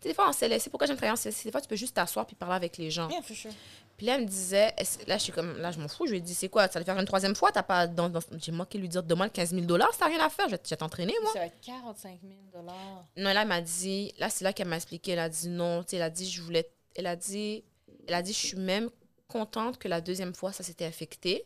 [0.00, 1.76] sais, des fois, en CLS, c'est pourquoi j'aime travailler en CLS, des fois, tu peux
[1.76, 3.08] juste t'asseoir puis parler avec les gens.
[3.10, 3.50] Yeah, for sure.
[3.98, 4.74] Puis là, elle me disait,
[5.06, 6.78] là, je suis comme, là, je m'en fous, je lui ai dit, c'est quoi, ça
[6.78, 7.86] va faire une troisième fois, t'as pas.
[7.86, 10.52] Dans, dans- J'ai moqué lui dire, demande 15 000 dollars, t'as rien à faire, je
[10.56, 11.32] vais t'entraîner, moi.
[11.34, 13.04] Ça va être 45 000 dollars.
[13.18, 15.82] Non, là, elle m'a dit, là, c'est là qu'elle m'a expliqué, elle a dit non,
[15.82, 16.70] tu sais, elle a dit, je voulais.
[16.94, 17.64] Elle a dit,
[18.06, 18.88] elle a dit, je suis même
[19.28, 21.44] contente que la deuxième fois, ça s'était infecté.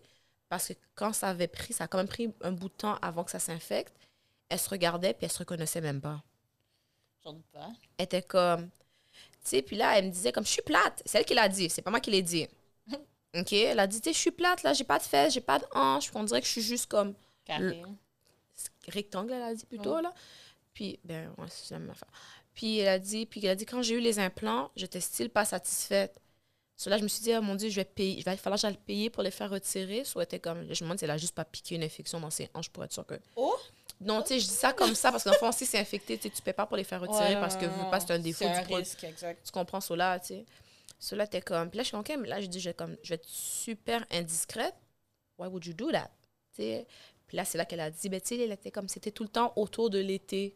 [0.48, 2.96] Parce que quand ça avait pris, ça a quand même pris un bout de temps
[3.02, 3.94] avant que ça s'infecte.
[4.48, 6.22] Elle se regardait, puis elle se reconnaissait même pas.
[7.24, 7.70] J'en doute pas.
[7.98, 8.68] Elle était comme.
[9.42, 11.02] Tu sais, puis là, elle me disait comme, je suis plate.
[11.06, 12.46] C'est elle qui l'a dit, c'est pas moi qui l'ai dit.
[13.34, 13.52] OK?
[13.52, 15.58] Elle a dit, tu sais, je suis plate, là, j'ai pas de fesses, j'ai pas
[15.58, 17.14] de hanches, on dirait que je suis juste comme
[17.44, 17.82] Carré.
[18.88, 20.02] rectangle, elle a dit plutôt, Ouais.
[20.02, 20.12] là.
[20.74, 22.08] Puis, ben, ouais, c'est la même affaire.
[22.54, 25.30] Puis, elle a dit, puis elle a dit, quand j'ai eu les implants, j'étais style
[25.30, 26.20] pas satisfaite.
[26.82, 28.58] So, là, je me suis dit, oh mon Dieu, je vais payer, il va falloir
[28.58, 30.02] que j'aille payer pour les faire retirer.
[30.02, 32.28] Soit était comme, je me demande si elle a juste pas piqué une infection dans
[32.28, 33.14] ses hanches pour être sûre que.
[33.36, 33.54] Oh!
[34.00, 36.28] Non, tu sais, je dis ça comme ça parce qu'en fond, si c'est infecté, tu
[36.28, 38.12] tu paies pas pour les faire retirer Ouais, parce que non, veux non, pas, c'est
[38.12, 38.74] un défaut du produit.
[38.74, 39.46] risque, exact.
[39.46, 40.44] Tu comprends cela, tu sais.
[40.98, 41.70] Cela, t'es comme.
[41.70, 44.04] Puis là, je suis comme, là, je dis, je vais, comme, je vais être super
[44.10, 44.74] indiscrète.
[45.38, 46.10] Why would you do that?
[46.56, 46.86] Tu sais.
[47.28, 49.22] Puis là, c'est là qu'elle a dit, ben, tu sais, elle était comme, c'était tout
[49.22, 50.52] le temps autour de l'été.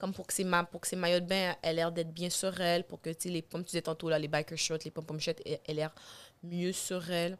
[0.00, 2.30] Comme pour que ses, ma pour que ses maillots de bain aient l'air d'être bien
[2.30, 4.90] sur elle, pour que, tu les pommes, tu disais tantôt, là, les biker shorts, les
[4.90, 5.94] pommes shirts aient l'air
[6.42, 7.36] mieux sur elle.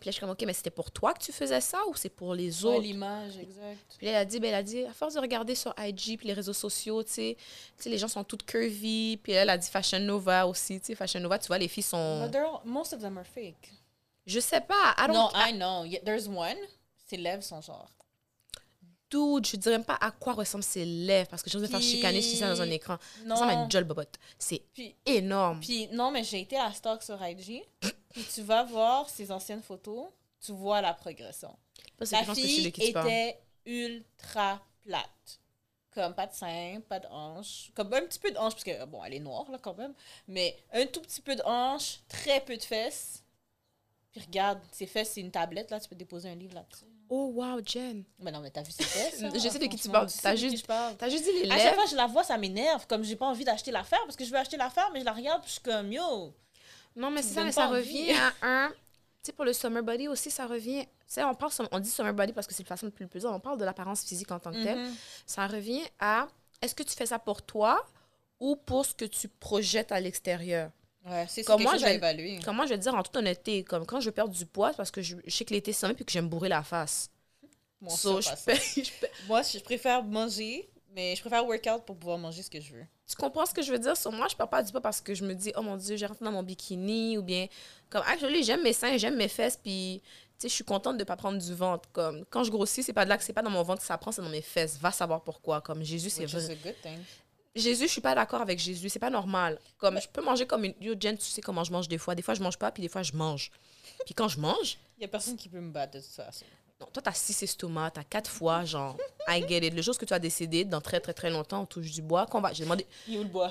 [0.00, 1.94] Puis là, je suis comme, OK, mais c'était pour toi que tu faisais ça ou
[1.94, 2.82] c'est pour les Ouais, autres?
[2.82, 3.94] l'image, exact.
[3.98, 6.16] Puis là, elle a dit, ben, elle a dit, à force de regarder sur IG
[6.18, 7.36] puis les réseaux sociaux, tu sais,
[7.84, 9.18] les gens sont toutes curvy.
[9.22, 11.82] Puis elle a dit Fashion Nova aussi, tu sais, Fashion Nova, tu vois, les filles
[11.82, 12.26] sont...
[12.26, 13.70] But all- most of them are fake.
[14.26, 15.14] Je sais pas, I don't...
[15.14, 15.84] No, I know.
[15.84, 16.56] Yeah, There's one.
[17.06, 17.90] Ses lèvres sont genre.
[19.12, 21.78] Dude, je dirais même pas à quoi ressemblent ses lèvres, parce que je vais faire
[21.78, 22.96] Puis- chicaner si ça dans un écran.
[23.18, 23.34] Ça Non.
[23.34, 24.02] ressemble à une Joel Bobot.
[24.38, 24.62] C'est
[25.06, 25.60] énorme.
[25.60, 27.62] puis non, mais j'ai été à stock sur IG.
[28.10, 30.06] puis tu vas voir ses anciennes photos.
[30.44, 31.54] Tu vois la progression.
[31.98, 35.38] Que La que fille était ultra plate.
[35.94, 37.70] Comme pas de seins, pas de hanches.
[37.74, 39.92] Comme un petit peu de hanches, parce que, bon, elle est noire, là, quand même.
[40.26, 43.22] Mais un tout petit peu de hanches, très peu de fesses.
[44.10, 46.86] Puis regarde, ses fesses, c'est une tablette, là, tu peux déposer un livre là-dessus.
[47.14, 48.04] Oh, wow, Jen.
[48.20, 49.22] Mais non, mais t'as vu ses fesses?
[49.34, 50.08] Je sais de qui tu parles.
[50.22, 50.66] T'as de juste-.
[50.66, 51.74] T'as juste dit les À chaque lèvres.
[51.74, 52.86] fois que je la vois, ça m'énerve.
[52.86, 55.12] Comme j'ai pas envie d'acheter l'affaire, parce que je veux acheter l'affaire, mais je la
[55.12, 56.34] regarde, puis je suis comme, yo.
[56.96, 58.68] Non, mais c'est ça, mais ça revient à un...
[58.70, 58.76] Tu
[59.24, 60.84] sais, pour le summer body aussi, ça revient...
[60.84, 63.06] Tu sais, on, parle, on dit summer body parce que c'est la façon la plus
[63.06, 64.78] plus On parle de l'apparence physique en tant que telle.
[64.78, 64.94] Mhm.
[65.26, 66.28] Ça revient à
[66.62, 67.84] est-ce que tu fais ça pour toi
[68.40, 70.70] ou pour ce que tu projettes à l'extérieur?
[71.04, 72.38] Ouais, c'est Comme moi, chose je à évaluer.
[72.44, 74.76] Comme moi, je vais dire en toute honnêteté, comme quand je perdre du poids, c'est
[74.76, 77.10] parce que je, je sais que l'été sommet puis que j'aime bourrer la face.
[77.80, 78.28] Moi, So, je
[79.26, 82.86] Moi, je préfère manger, mais je préfère workout pour pouvoir manger ce que je veux.
[83.08, 83.96] Tu comprends ce que je veux dire?
[83.96, 85.96] Sur moi, je perds pas du poids parce que je me dis, oh mon Dieu,
[85.96, 87.48] j'ai rentré dans mon bikini ou bien,
[87.90, 90.00] comme, actually, j'aime mes seins, j'aime mes fesses, puis,
[90.38, 91.88] tu sais, je suis contente de pas prendre du ventre.
[91.92, 93.86] Comme, quand je grossis, c'est pas de là que c'est pas dans mon ventre que
[93.86, 94.78] ça prend, c'est dans mes fesses.
[94.78, 95.60] Va savoir pourquoi.
[95.60, 96.56] Comme Jésus, c'est vrai.
[97.54, 98.88] Jésus, je suis pas d'accord avec Jésus.
[98.88, 99.58] C'est pas normal.
[99.78, 100.74] Comme, je peux manger comme une.
[100.80, 102.14] Yo, Jen, tu sais comment je mange des fois.
[102.14, 103.50] Des fois, je mange pas, puis des fois, je mange.
[104.06, 106.46] Puis quand je mange, Il y a personne qui peut me battre de toute façon.
[106.80, 108.96] non, toi, t'as six estomacs, t'as quatre fois, genre,
[109.28, 109.74] I get it.
[109.74, 112.26] Le jour que tu vas décéder, dans très, très, très longtemps, on touche du bois.
[112.26, 112.52] Qu'on va...
[112.54, 113.50] J'ai demandé, Il est où le bois?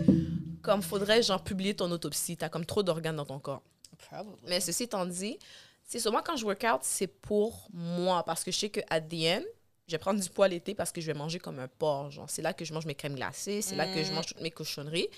[0.62, 2.36] comme faudrait, genre, publier ton autopsie.
[2.36, 3.62] T'as comme trop d'organes dans ton corps.
[4.10, 4.34] Probably.
[4.48, 5.38] Mais ceci étant dit,
[5.82, 8.22] c'est souvent quand je work out, c'est pour moi.
[8.24, 9.42] Parce que je sais que at the end,
[9.90, 12.12] je vais prendre du poids l'été parce que je vais manger comme un porc.
[12.12, 14.40] Genre, c'est là que je mange mes crèmes glacées, c'est là que je mange toutes
[14.40, 15.08] mes cochonneries.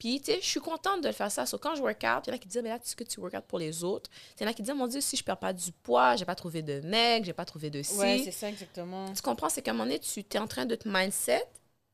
[0.00, 1.44] Puis, tu sais, je suis contente de le faire ça.
[1.44, 2.96] So, quand je work out, il y en a qui disent, mais là, tu sais
[2.96, 4.10] que tu work out pour les autres.
[4.38, 6.24] Il y en a qui disent, mon Dieu, si je perds pas du poids, j'ai
[6.24, 7.98] pas trouvé de mec, j'ai pas trouvé de ci.
[7.98, 9.12] Ouais, c'est ça exactement.
[9.12, 11.46] tu comprends, c'est qu'à un moment donné, tu es en train de te mindset,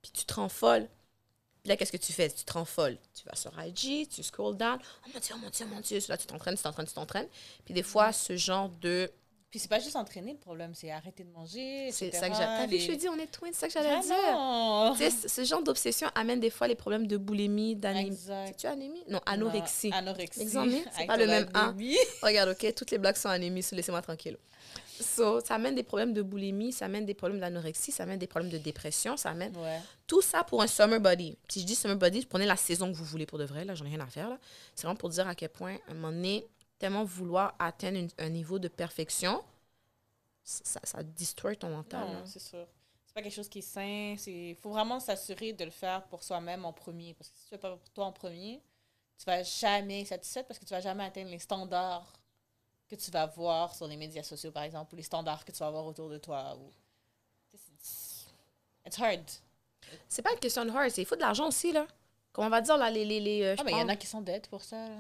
[0.03, 0.89] puis tu te rends folle.
[1.65, 2.31] Puis là, qu'est-ce que tu fais?
[2.31, 2.97] Tu te rends folle.
[3.13, 4.79] Tu vas sur IG, tu scroll down.
[5.05, 5.99] Oh mon Dieu, oh mon Dieu, oh mon Dieu.
[6.09, 7.29] Là, tu t'entraînes, tu t'entraînes, tu t'entraînes.
[7.65, 9.11] Puis des fois, ce genre de
[9.57, 11.89] Puis c'est pas juste entraîner le problème, c'est arrêter de manger.
[11.91, 12.41] C'est ça que j'ai.
[12.43, 15.09] T'as vu, je te dis, on est twins, c'est ça que j'allais Ah dire.
[15.11, 18.15] Tu sais, ce- genre d'obsession amène des fois les problèmes de boulimie, d'anémie.
[18.59, 19.03] Tu anémie?
[19.09, 19.89] Non, anorexie.
[19.89, 20.47] Non, anorexie.
[20.93, 21.69] C'est pas le même A.
[21.69, 21.97] anémie.
[22.23, 24.37] Regarde, ok, toutes les blagues sont anémie, so laissez-moi tranquille.
[25.01, 28.27] So, ça amène des problèmes de boulimie, ça amène des problèmes d'anorexie, ça amène des
[28.27, 29.79] problèmes de dépression, ça amène Ouais.
[30.07, 31.39] tout ça pour un summer body.
[31.49, 33.75] Si je dis summer body, prenez la saison que vous voulez pour de vrai, là,
[33.75, 34.39] j'en ai rien à faire, là.
[34.75, 36.47] C'est vraiment pour dire à quel point, à un moment donné,
[36.79, 39.43] tellement vouloir atteindre une- un niveau de perfection,
[40.45, 42.07] ça, ça destroy ton mental.
[42.09, 42.67] Non, c'est sûr.
[43.07, 44.15] C'est pas quelque chose qui est sain.
[44.27, 47.15] Il faut vraiment s'assurer de le faire pour soi-même en premier.
[47.15, 48.63] Parce que si tu fais pas pour toi en premier,
[49.19, 52.13] tu vas jamais être satisfaite parce que tu vas jamais atteindre les standards
[52.89, 55.59] que tu vas voir sur les médias sociaux, par exemple, ou les standards que tu
[55.59, 56.57] vas voir autour de toi.
[56.57, 56.71] Ou...
[57.55, 58.27] It's-
[59.01, 59.25] hard.
[60.09, 61.87] C'est pas une question de hard, c'est il faut de l'argent aussi, là.
[62.33, 63.05] Comment on va dire, là, les...
[63.05, 64.77] les, les euh, Ah, mais il y en a qui sont dettes pour ça.
[64.89, 64.97] là.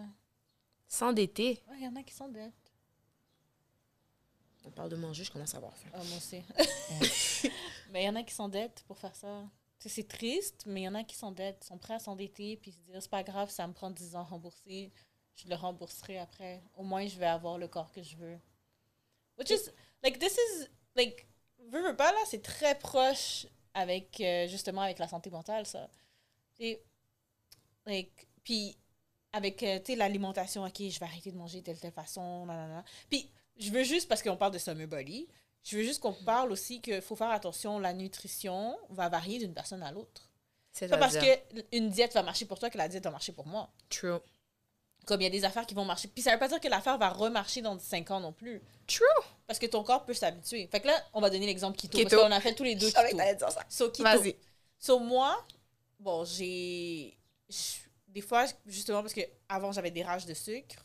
[0.88, 1.62] S'endetter.
[1.68, 2.72] Ouais, il y en a qui sont dettes.
[4.64, 5.88] On parle de manger, je commence à avoir faim.
[5.92, 6.42] Ah, moi aussi.
[7.90, 9.44] mais il y en a qui sont dettes pour faire ça.
[9.78, 11.98] Tu sais, C'est triste, mais il y en a qui sont dettes, sont prêts à
[11.98, 14.92] s'endetter, puis se dire c'est pas grave, ça me prend 10 ans à rembourser,
[15.36, 16.62] je le rembourserai après.
[16.76, 18.38] Au moins, je vais avoir le corps que je veux.
[19.38, 19.70] Which is,
[20.02, 21.28] like, this is, like,
[21.68, 25.88] veux, veux pas, là, c'est très proche avec, euh, justement, avec la santé mentale, ça.
[26.58, 26.82] Et,
[27.84, 28.76] like, puis,
[29.36, 32.84] avec, euh, l'alimentation, ok, je vais arrêter de manger de telle, telle façon, nanana.
[33.10, 35.28] Puis, je veux juste, parce qu'on parle de summer body,
[35.62, 39.54] je veux juste qu'on parle aussi qu'il faut faire attention, la nutrition va varier d'une
[39.54, 40.30] personne à l'autre.
[40.72, 43.46] C'est pas parce qu'une diète va marcher pour toi que la diète va marcher pour
[43.46, 43.70] moi.
[43.88, 44.18] True.
[45.06, 46.08] Comme il y a des affaires qui vont marcher.
[46.08, 48.60] Puis ça veut pas dire que l'affaire va remarcher dans 5 ans non plus.
[48.86, 49.04] True.
[49.46, 50.68] Parce que ton corps peut s'habituer.
[50.70, 51.96] Fait que là, on va donner l'exemple keto.
[51.96, 52.10] Keto.
[52.10, 53.16] Parce qu'on a fait tous les deux keto.
[53.16, 53.64] dire ça.
[53.68, 54.02] So, keto.
[54.02, 54.36] Vas-y.
[54.78, 55.42] So, moi,
[55.98, 57.16] bon, j'ai.
[58.16, 60.76] Des fois, justement, parce que avant j'avais des rages de sucre.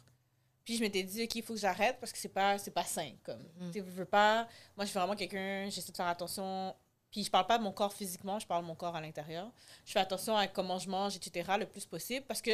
[0.65, 2.83] Puis je m'étais dit, OK, il faut que j'arrête parce que c'est pas, c'est pas
[2.83, 3.13] sain.
[3.23, 3.71] Comme, Mhm.
[3.71, 4.49] tu veux pas.
[4.75, 6.75] Moi, je suis vraiment quelqu'un, j'essaie de faire attention.
[7.09, 9.49] Puis je parle pas de mon corps physiquement, je parle de mon corps à l'intérieur.
[9.85, 12.51] Je fais attention à comment je mange, etc., le plus possible parce que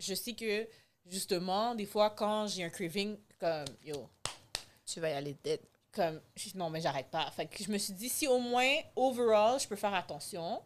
[0.00, 0.66] je sais que,
[1.06, 4.08] justement, des fois, quand j'ai un craving, comme, yo,
[4.84, 5.60] Tu vas y aller dead.
[5.92, 6.20] comme
[6.56, 9.66] non mais j'arrête pas fait que je me suis dit si au moins overall je
[9.66, 10.60] peux faire attention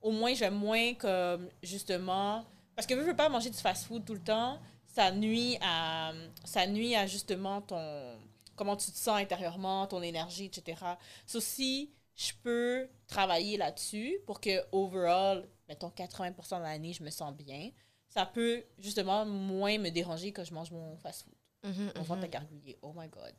[0.00, 2.46] au moins vais moins comme justement
[2.80, 6.12] parce que veux, veux pas manger du fast food tout le temps ça nuit à
[6.46, 8.18] ça nuit à justement ton
[8.56, 10.80] comment tu te sens intérieurement ton énergie etc
[11.26, 17.10] so, si je peux travailler là-dessus pour que overall mettons 80% de l'année je me
[17.10, 17.70] sens bien
[18.08, 22.16] ça peut justement moins me déranger quand je mange mon fast food Mhm, on va
[22.16, 22.22] mhm.
[22.22, 23.34] t'a gargouillé oh my god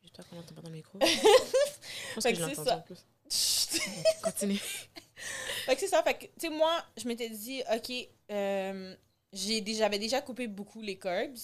[0.00, 0.98] J'espère qu'on l'entend pas dans le micro.
[1.02, 3.06] Je pense que que je en plus.
[4.22, 4.60] Continue.
[5.64, 6.02] Fait que c'est ça.
[6.02, 7.92] Fait que, tu sais, moi, je m'étais dit, OK,
[8.30, 8.94] euh,
[9.32, 11.36] j'avais déjà coupé beaucoup les carbs.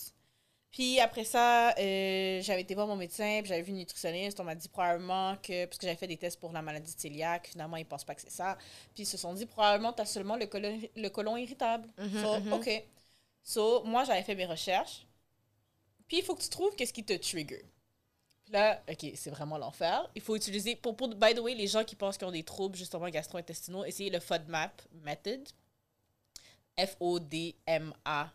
[0.70, 4.38] Puis après ça, euh, j'avais été voir mon médecin, puis j'avais vu une nutritionniste.
[4.38, 7.48] On m'a dit probablement que, parce que j'avais fait des tests pour la maladie cœliaque,
[7.48, 8.56] finalement, ils pensent pas que c'est ça.
[8.94, 11.88] Puis ils se sont dit, probablement, tu as seulement le colon, le colon irritable.
[11.98, 12.52] Mhm, So, mhm.
[12.52, 12.85] OK.
[13.42, 15.06] So, moi, j'avais fait mes recherches.
[16.06, 17.64] Puis il faut que tu trouves qu'est-ce qui te trigger.
[18.50, 20.10] Là, OK, c'est vraiment l'enfer.
[20.14, 22.42] Il faut utiliser, pour, pour, by the way, les gens qui pensent qu'ils ont des
[22.42, 25.48] troubles, justement, gastro-intestinaux, essayez le FODMAP method.
[26.78, 28.34] F-O-D-M-A-P.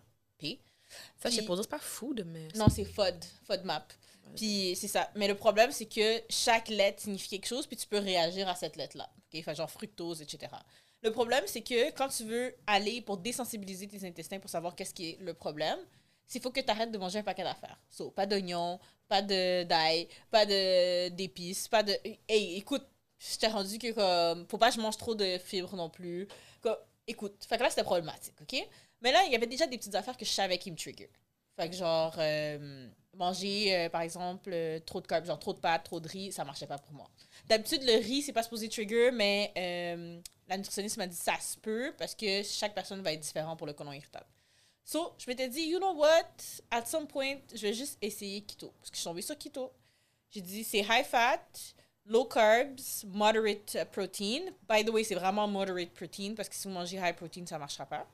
[1.17, 2.47] Ça, je sais pas c'est pas food, mais.
[2.56, 3.93] Non, c'est FOD, FODMAP.
[4.36, 5.10] Puis c'est ça.
[5.15, 8.56] Mais le problème, c'est que chaque lettre signifie quelque chose, puis tu peux réagir à
[8.56, 9.10] cette lettre-là.
[9.17, 9.43] OK?
[9.43, 10.54] Fait genre fructose, etc.
[11.01, 14.93] Le problème, c'est que quand tu veux aller pour désensibiliser tes intestins pour savoir qu'est-ce
[14.93, 15.80] qui est le problème,
[16.27, 17.79] c'est faut que tu arrêtes de manger un paquet d'affaires.
[17.89, 21.93] So, pas d'oignons, pas d'ail, pas d'épices, pas de
[22.27, 22.85] Hey, écoute,
[23.19, 26.27] je t'ai rendu que comme faut pas que je mange trop de fibres non plus.
[26.61, 28.67] Comme, écoute, fait que là c'était problématique, OK?
[29.01, 31.09] Mais là, il y avait déjà des petites affaires que je savais qui me trigger.
[31.55, 35.59] Fait que genre, euh, manger, euh, par exemple, euh, trop de carbs, genre trop de
[35.59, 37.09] pâtes, trop de riz, ça marchait pas pour moi.
[37.47, 39.51] D'habitude, le riz, c'est pas supposé trigger, mais
[40.47, 43.67] la nutritionniste m'a dit ça se peut parce que chaque personne va être différente pour
[43.67, 44.27] le colon irritable.
[44.88, 48.71] So, je m'étais dit, you know what, at some point, je vais juste essayer keto.
[48.80, 49.74] Parce que je suis tombée sur keto.
[50.30, 51.39] J'ai dit, c'est high fat,
[52.06, 54.52] low carbs, moderate uh, protein.
[54.69, 57.58] By the way, c'est vraiment moderate protein parce que si vous mangez high protein, ça
[57.58, 58.06] marchera pas.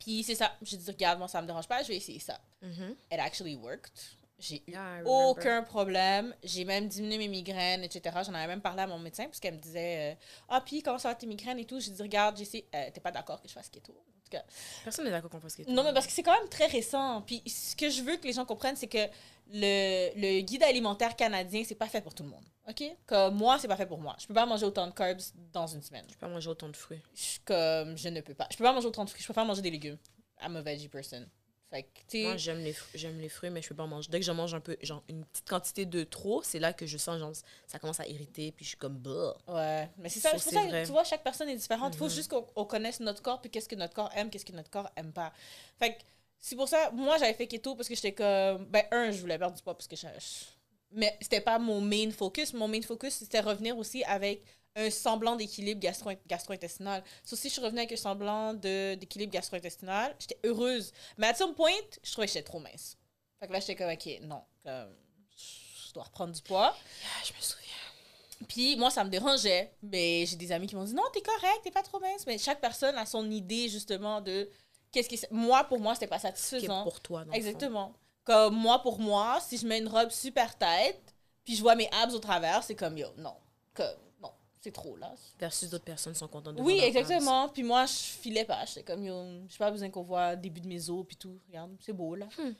[0.00, 0.56] Puis c'est ça.
[0.62, 2.40] J'ai dit, regarde, moi, ça me dérange pas, je vais essayer ça.
[2.60, 2.96] Mhm.
[3.12, 4.18] It actually worked.
[4.40, 6.34] J'ai eu Yeah, aucun problème.
[6.42, 8.16] J'ai même diminué mes migraines, etc.
[8.26, 10.14] J'en avais même parlé à mon médecin parce qu'elle me disait euh,
[10.48, 11.78] Ah, puis comment ça va tes migraines et tout.
[11.78, 12.64] J'ai dit Regarde, j'essaie.
[12.74, 14.42] Euh, T'es pas d'accord que je fasse keto En tout cas.
[14.82, 15.70] Personne n'est d'accord qu'on fasse keto.
[15.70, 17.22] Non, mais parce que c'est quand même très récent.
[17.22, 19.06] Puis ce que je veux que les gens comprennent, c'est que
[19.52, 22.44] le, le guide alimentaire canadien, c'est pas fait pour tout le monde.
[22.68, 22.82] OK?
[23.06, 24.16] Comme moi, c'est pas fait pour moi.
[24.20, 25.20] Je peux pas manger autant de carbs
[25.52, 26.04] dans une semaine.
[26.08, 27.02] Je peux pas manger autant de fruits.
[27.14, 28.46] Je, comme je ne peux pas.
[28.50, 29.20] Je peux pas manger autant de fruits.
[29.20, 29.98] Je préfère manger des légumes.
[30.42, 31.26] I'm a veggie person.
[31.70, 32.22] Fait que.
[32.24, 34.08] Moi, j'aime les, j'aime les fruits, mais je peux pas en manger.
[34.10, 36.84] Dès que j'en mange un peu, genre une petite quantité de trop, c'est là que
[36.84, 37.32] je sens, genre,
[37.66, 39.36] ça commence à irriter, puis je suis comme, bah.
[39.46, 41.94] Ouais, mais c'est ça, Ça, ça tu vois, chaque personne est différente.
[41.94, 42.10] Il faut Mhm.
[42.10, 44.70] juste qu'on on connaisse notre corps, puis qu'est-ce que notre corps aime, qu'est-ce que notre
[44.70, 45.32] corps aime pas.
[45.78, 46.00] Fait que
[46.40, 49.38] c'est pour ça, moi, j'avais fait keto parce que j'étais comme, ben, un, je voulais
[49.38, 50.02] perdre du poids parce que je.
[50.18, 50.46] je-
[50.92, 52.52] Mais c'était pas mon main focus.
[52.52, 54.42] Mon main focus, c'était revenir aussi avec
[54.76, 57.02] un semblant d'équilibre gastro- gastro-intestinal.
[57.24, 60.92] So, si je revenais avec un semblant d'équilibre gastro-intestinal, j'étais heureuse.
[61.18, 62.96] Mais à some point, je trouvais que j'étais trop mince.
[63.40, 64.94] Fait que là, j'étais comme, ok, non, comme,
[65.36, 66.76] je dois reprendre du poids.
[67.24, 67.66] Je me souviens.
[68.48, 69.74] Puis moi, ça me dérangeait.
[69.82, 72.26] Mais j'ai des amis qui m'ont dit non, t'es correct, t'es pas trop mince.
[72.26, 74.48] Mais chaque personne a son idée justement de
[74.92, 75.20] qu'est-ce qui.
[75.30, 76.84] Moi, pour moi, c'était pas satisfaisant.
[76.84, 77.32] pour toi, fond.
[77.32, 77.92] Exactement.
[78.24, 81.88] Comme moi, pour moi, si je mets une robe super tête, puis je vois mes
[82.02, 83.34] abs au travers, c'est comme yo, non.
[83.74, 84.09] Comme, non,
[84.60, 85.12] c'est trop là.
[85.38, 87.48] Versus d'autres personnes sont contentes de Oui, exactement.
[87.48, 88.64] Puis moi, je filais pas.
[88.66, 89.14] J'étais comme, yo,
[89.48, 91.40] j'ai pas besoin qu'on voit le début de mes os, puis tout.
[91.48, 92.26] Regarde, c'est beau, là.
[92.38, 92.52] Hmm.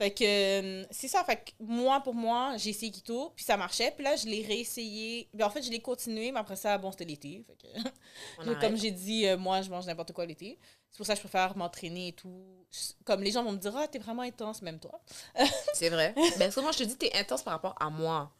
[0.00, 1.24] Fait que, euh, c'est ça.
[1.24, 3.90] Fait que moi, pour moi, j'ai essayé keto, puis ça marchait.
[3.90, 5.28] Puis là, je l'ai réessayé.
[5.34, 7.44] Ben, en fait, je l'ai continué, mais après ça, bon, c'était l'été.
[7.44, 10.60] Fait que, comme j'ai dit, euh, moi, je mange n'importe quoi l'été.
[10.92, 12.64] C'est pour ça que je préfère m'entraîner et tout.
[13.04, 15.00] Comme les gens vont me dire, ah, t'es vraiment intense, même toi.
[15.74, 16.14] C'est vrai.
[16.38, 18.32] ben, souvent, je te dis, t'es intense par rapport à moi.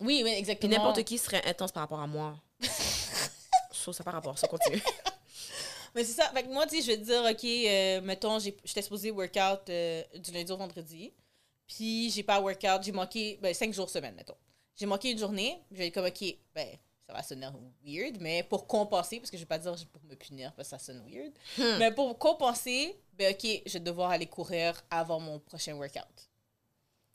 [0.00, 0.76] Oui, oui, Puis exactement.
[0.76, 2.36] n'importe qui serait intense par rapport à moi.
[3.72, 4.82] So, ça par rapport, ça continue.
[5.94, 6.28] Mais c'est ça.
[6.30, 9.68] Fait que moi, tu je vais te dire, OK, euh, mettons, j'ai- j'étais supposée workout
[9.70, 11.12] euh, du lundi au vendredi.
[11.66, 14.36] Puis j'ai pas workout, j'ai manqué, ben, cinq jours semaine, mettons.
[14.76, 15.58] J'ai manqué une journée.
[15.72, 16.22] Je vais être comme, OK,
[16.54, 16.68] ben,
[17.06, 17.48] ça va sonner
[17.84, 20.76] weird, mais pour compenser, parce que je vais pas dire pour me punir, parce que
[20.76, 21.32] ça sonne weird.
[21.56, 21.78] Hmm.
[21.78, 26.28] Mais pour compenser, ben, OK, je vais devoir aller courir avant mon prochain workout.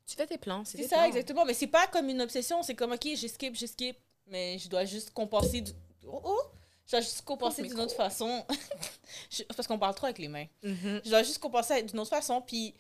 [0.08, 1.06] Tu fais tes plans, c'est ça, plans.
[1.06, 1.46] exactement.
[1.46, 2.64] Mais c'est pas comme une obsession.
[2.64, 3.98] C'est comme, OK, je skip, je skip.
[4.32, 5.62] Mais je dois juste compenser.
[5.62, 5.72] Du...
[6.08, 6.42] Oh, oh!
[6.88, 8.44] Je dois juste compenser Coupe d'une autre façon.
[9.30, 10.48] Je- Parce qu'on parle trop avec les mains.
[10.64, 11.02] Mhm.
[11.06, 12.42] Je dois juste compenser d'une autre façon.
[12.42, 12.74] Puis,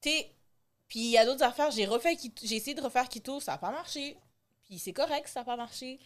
[0.00, 0.10] tu
[0.86, 1.70] puis il y a d'autres affaires.
[1.70, 4.16] J'ai refait j'ai essayé de refaire keto, ça n'a pas marché.
[4.64, 5.98] Puis c'est correct, ça n'a pas marché.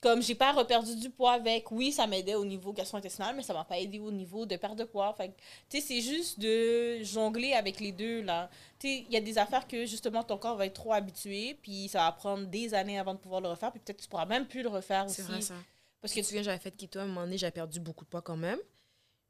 [0.00, 3.54] Comme j'ai pas reperdu du poids avec, oui, ça m'aidait au niveau gastro-intestinal, mais ça
[3.54, 5.12] m'a pas aidé au niveau de perte de poids.
[5.14, 5.32] Fait
[5.68, 8.50] tu sais, c'est juste de jongler avec les deux, là.
[8.78, 11.58] Tu sais, il y a des affaires que, justement, ton corps va être trop habitué,
[11.62, 14.26] puis ça va prendre des années avant de pouvoir le refaire, puis peut-être tu pourras
[14.26, 15.14] même plus le refaire aussi.
[15.16, 15.54] C'est vrai, ça.
[16.02, 18.04] Parce que tu te souviens, j'avais fait keto à un moment donné, j'avais perdu beaucoup
[18.04, 18.58] de poids quand même.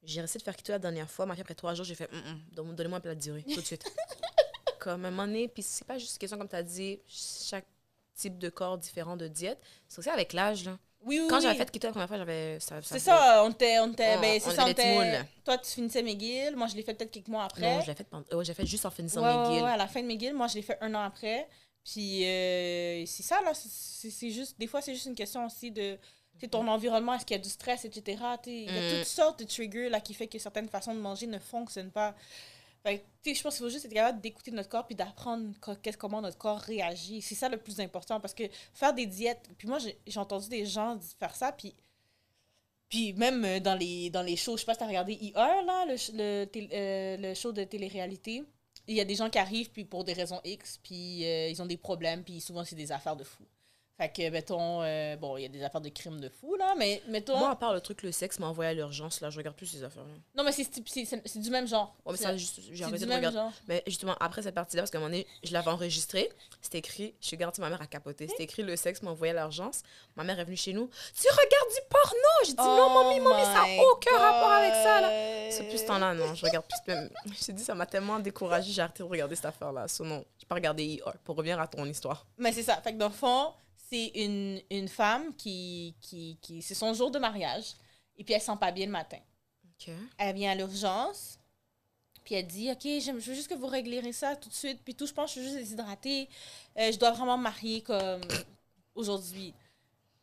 [0.03, 2.41] J'ai essayé de faire keto la dernière fois, mais après trois jours, j'ai fait hum,
[2.53, 3.85] donne- donnez-moi un plat de durée, tout de suite.
[4.81, 6.99] comme à un moment donné, puis c'est pas juste une question, comme tu as dit,
[7.09, 7.67] chaque
[8.17, 9.59] type de corps différent de diète.
[9.89, 10.79] C'est aussi avec l'âge, là.
[11.05, 12.59] Oui, oui, Quand j'avais fait keto la première fois, j'avais.
[12.59, 13.47] Ça, C'est ça, on.
[13.47, 15.27] On On- ben, on c'est était ça, on était- moules.
[15.45, 16.57] Toi, tu finissais McGill.
[16.57, 17.61] Moi, je l'ai fait peut-être quelques mois après.
[17.77, 18.07] Non, je l'ai fait,
[18.43, 20.35] j'ai fait juste en finissant Ouais, mes ouais, à la fin de McGill.
[20.35, 21.47] Moi, je l'ai fait un an après.
[21.85, 23.53] Puis, euh, c'est ça, là.
[23.55, 24.59] c'est- juste.
[24.59, 25.95] Des fois, c'est juste une question aussi de.
[25.95, 28.19] Tu sais, ton environnement, est-ce qu'il y a du stress, etc.
[28.47, 28.97] Il y a Mm.
[28.99, 32.15] toutes sortes de triggers là, qui fait que certaines façons de manger ne fonctionnent pas.
[33.23, 35.53] Tu je pense qu'il faut juste être capable d'écouter notre corps puis d'apprendre
[35.99, 37.21] comment notre corps réagit.
[37.21, 39.51] C'est ça le plus important parce que faire des diètes.
[39.59, 41.53] Puis moi, j'ai entendu des gens faire ça.
[41.53, 41.75] Puis
[42.89, 45.35] puis même euh, dans les, dans les shows, je sais pas si t'as regardé IR,
[45.35, 48.45] là, le, le, euh, le show de télé-réalité.
[48.87, 51.61] Il y a des gens qui arrivent puis pour des raisons X, puis euh, ils
[51.61, 53.45] ont des problèmes, puis souvent c'est des affaires de fous.
[53.99, 56.75] Fait que, mettons, euh, bon, il y a des affaires de crimes de fous, là,
[56.77, 57.39] mais mettons...
[57.39, 59.65] Moi, à part le truc, le sexe m'a envoyé à l'urgence, là, je regarde plus
[59.67, 60.11] ces affaires-là.
[60.35, 61.97] non, mais c'est du même genre.
[62.05, 62.37] Ouais, mais C'est- ça,
[62.73, 63.39] j'ai arrêté de regarder.
[63.39, 63.53] genre.
[63.69, 67.15] Mais justement, après cette partie-là, parce qu'à un moment donné, je l'avais enregistré, c'était écrit,
[67.23, 68.29] je suis garantie, ma mère a capoté.
[68.29, 69.81] C'était écrit, le sexe m'a envoyé à l'urgence.
[70.15, 70.91] Ma mère est venue chez nous.
[71.19, 72.29] Tu regardes du porno?
[72.45, 75.51] J'ai dit, non, mamie, mamie, ça Oh n'a aucun rapport avec ça, là.
[75.51, 76.35] C'est plus ce temps-là, non.
[76.35, 77.09] Je regarde plus même.
[77.41, 79.89] Je t'ai dit, ça m'a tellement découragée, j'ai arrêté de regarder cette affaire-là.
[79.89, 82.27] So, non, j'ai pas regardé IR pour revenir à ton histoire.
[82.37, 82.77] Mais c'est ça.
[82.83, 83.53] Fait que dans le fond,
[83.89, 86.63] c'est une, une femme qui, qui, qui...
[86.63, 87.75] C'est son jour de mariage.
[88.17, 89.19] Et puis elle sent pas bien le matin.
[90.19, 91.39] Elle vient à l'urgence.
[92.25, 94.81] Puis elle dit, OK, je veux juste que vous régleriez ça tout de suite.
[94.83, 96.29] Puis tout, je pense que je suis juste déshydratée.
[96.77, 98.23] Euh, je dois vraiment me marier comme
[98.95, 99.55] aujourd'hui.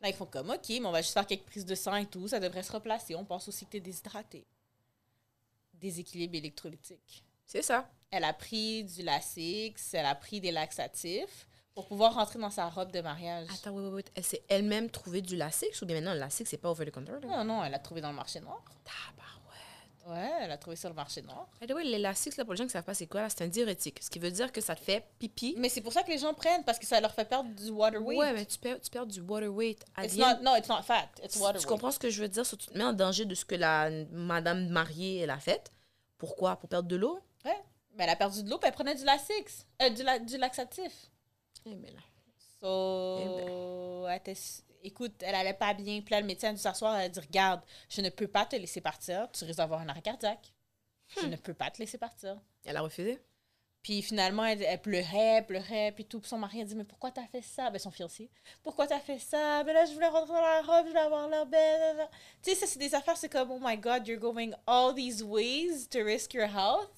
[0.02, 2.06] Là, ils font comme, OK, mais on va juste faire quelques prises de sang et
[2.06, 2.28] tout.
[2.28, 3.14] Ça devrait se replacer.
[3.14, 4.44] On pense aussi que tu es déshydraté.
[5.72, 7.24] Déséquilibre électrolytique.
[7.46, 7.88] C'est ça.
[8.10, 12.68] Elle a pris du Lasix, elle a pris des laxatifs pour pouvoir rentrer dans sa
[12.68, 13.48] robe de mariage.
[13.52, 14.04] Attends, oui, oui, oui.
[14.14, 16.90] Elle s'est elle-même trouvé du Lasix ou bien maintenant le Lasix, c'est pas over the
[16.90, 17.12] counter?
[17.22, 17.38] Là?
[17.38, 18.62] Non, non, elle l'a trouvé dans le marché noir.
[18.84, 19.40] Tabarouette.
[20.06, 21.48] Ouais, elle l'a trouvé sur le marché noir.
[21.60, 23.42] By the way, les Lasix, là, pour les gens qui savent pas c'est quoi, c'est
[23.42, 24.00] un diurétique.
[24.02, 25.54] Ce qui veut dire que ça te fait pipi.
[25.58, 27.70] Mais c'est pour ça que les gens prennent, parce que ça leur fait perdre du
[27.70, 28.18] water weight.
[28.20, 29.82] Ouais, mais tu perds, tu perds du water weight.
[30.02, 31.66] It's not, no, it's not fat, it's water tu weight.
[31.68, 32.44] comprends ce que je veux dire?
[32.46, 35.72] So, tu te mets en danger de ce que la madame mariée, elle a fait.
[36.18, 36.56] Pourquoi?
[36.56, 37.18] Pour perdre de l'eau?
[37.44, 37.58] Ouais.
[37.96, 40.36] Mais elle a perdu de l'eau, puis elle prenait du Lasix, euh, du, la- du
[40.36, 40.92] laxatif.
[41.66, 42.00] Eh ben là.
[42.60, 44.36] So, elle était-
[44.82, 46.00] écoute, elle allait pas bien.
[46.00, 48.46] Puis là, le médecin a dû s'asseoir, elle a dit Regarde, je ne peux pas
[48.46, 50.52] te laisser partir, tu risques d'avoir un arrêt cardiaque.
[51.20, 52.40] Je ne peux pas te laisser partir.
[52.64, 53.20] Elle a refusé?
[53.82, 56.18] Puis finalement, elle, elle pleurait, elle pleurait, puis tout.
[56.18, 57.68] Puis son mari a dit Mais pourquoi t'as fait ça?
[57.68, 58.30] Ben, son fiancé.
[58.62, 59.62] Pourquoi t'as fait ça?
[59.64, 62.08] Ben là, je voulais rentrer dans la robe, je voulais avoir l'air belle.
[62.42, 65.22] Tu sais, ça, c'est des affaires, c'est comme Oh my God, you're going all these
[65.22, 66.88] ways to risk your health.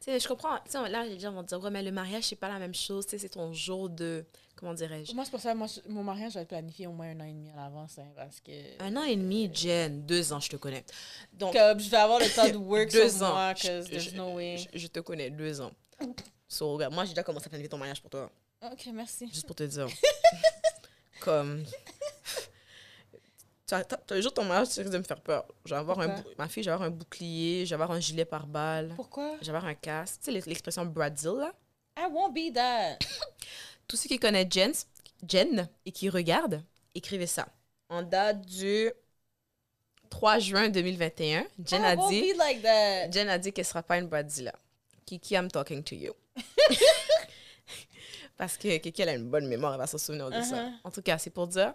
[0.00, 0.56] Sais, je comprends.
[0.64, 2.74] Tu sais, là, les gens vont dire, ouais, mais le mariage, c'est pas la même
[2.74, 3.04] chose.
[3.04, 4.24] Tu sais, c'est ton jour de.
[4.56, 5.12] Comment dirais-je?
[5.14, 7.50] Moi, c'est pour ça, moi, mon mariage, j'avais planifié au moins un an et demi
[7.50, 8.50] à l'avance, hein, parce que.
[8.82, 10.02] Un an et demi, Jen.
[10.06, 10.84] Deux ans, je te connais.
[11.34, 13.32] Donc, Comme je vais avoir le temps de work deux sur ans.
[13.32, 14.56] moi, Je- there's no way.
[14.72, 15.70] Je, je te connais, deux ans.
[16.48, 18.30] So, regarde, moi, j'ai déjà commencé à planifier ton mariage pour toi.
[18.72, 19.28] Ok, merci.
[19.28, 19.86] Juste pour te dire.
[21.20, 21.62] Comme.
[24.10, 25.46] Le jour ton mariage, tu risques de me faire peur.
[25.64, 26.32] Je vais avoir un Pourquoi?
[26.38, 29.36] ma fille, je vais avoir un bouclier, je vais avoir un gilet par balle, Pourquoi?
[29.40, 30.20] je vais avoir un casque.
[30.20, 31.52] Tu sais, l'ex- l'expression Brazil, là?
[31.98, 32.98] I won't be that.
[33.88, 34.72] Tous ceux qui connaissent Jen,
[35.28, 36.62] Jen et qui regardent,
[36.94, 37.46] écrivez ça.
[37.88, 38.90] En date du
[40.10, 43.10] 3 juin 2021, Jen I a won't dit, be like that.
[43.10, 44.52] Jen a dit qu'elle sera pas une Brazilla.
[45.06, 46.12] Kiki, I'm talking to you.
[48.36, 50.64] Parce que Kiki, elle a une bonne mémoire, elle va se souvenir de ça.
[50.64, 50.72] Uh-huh.
[50.84, 51.74] En tout cas, c'est pour dire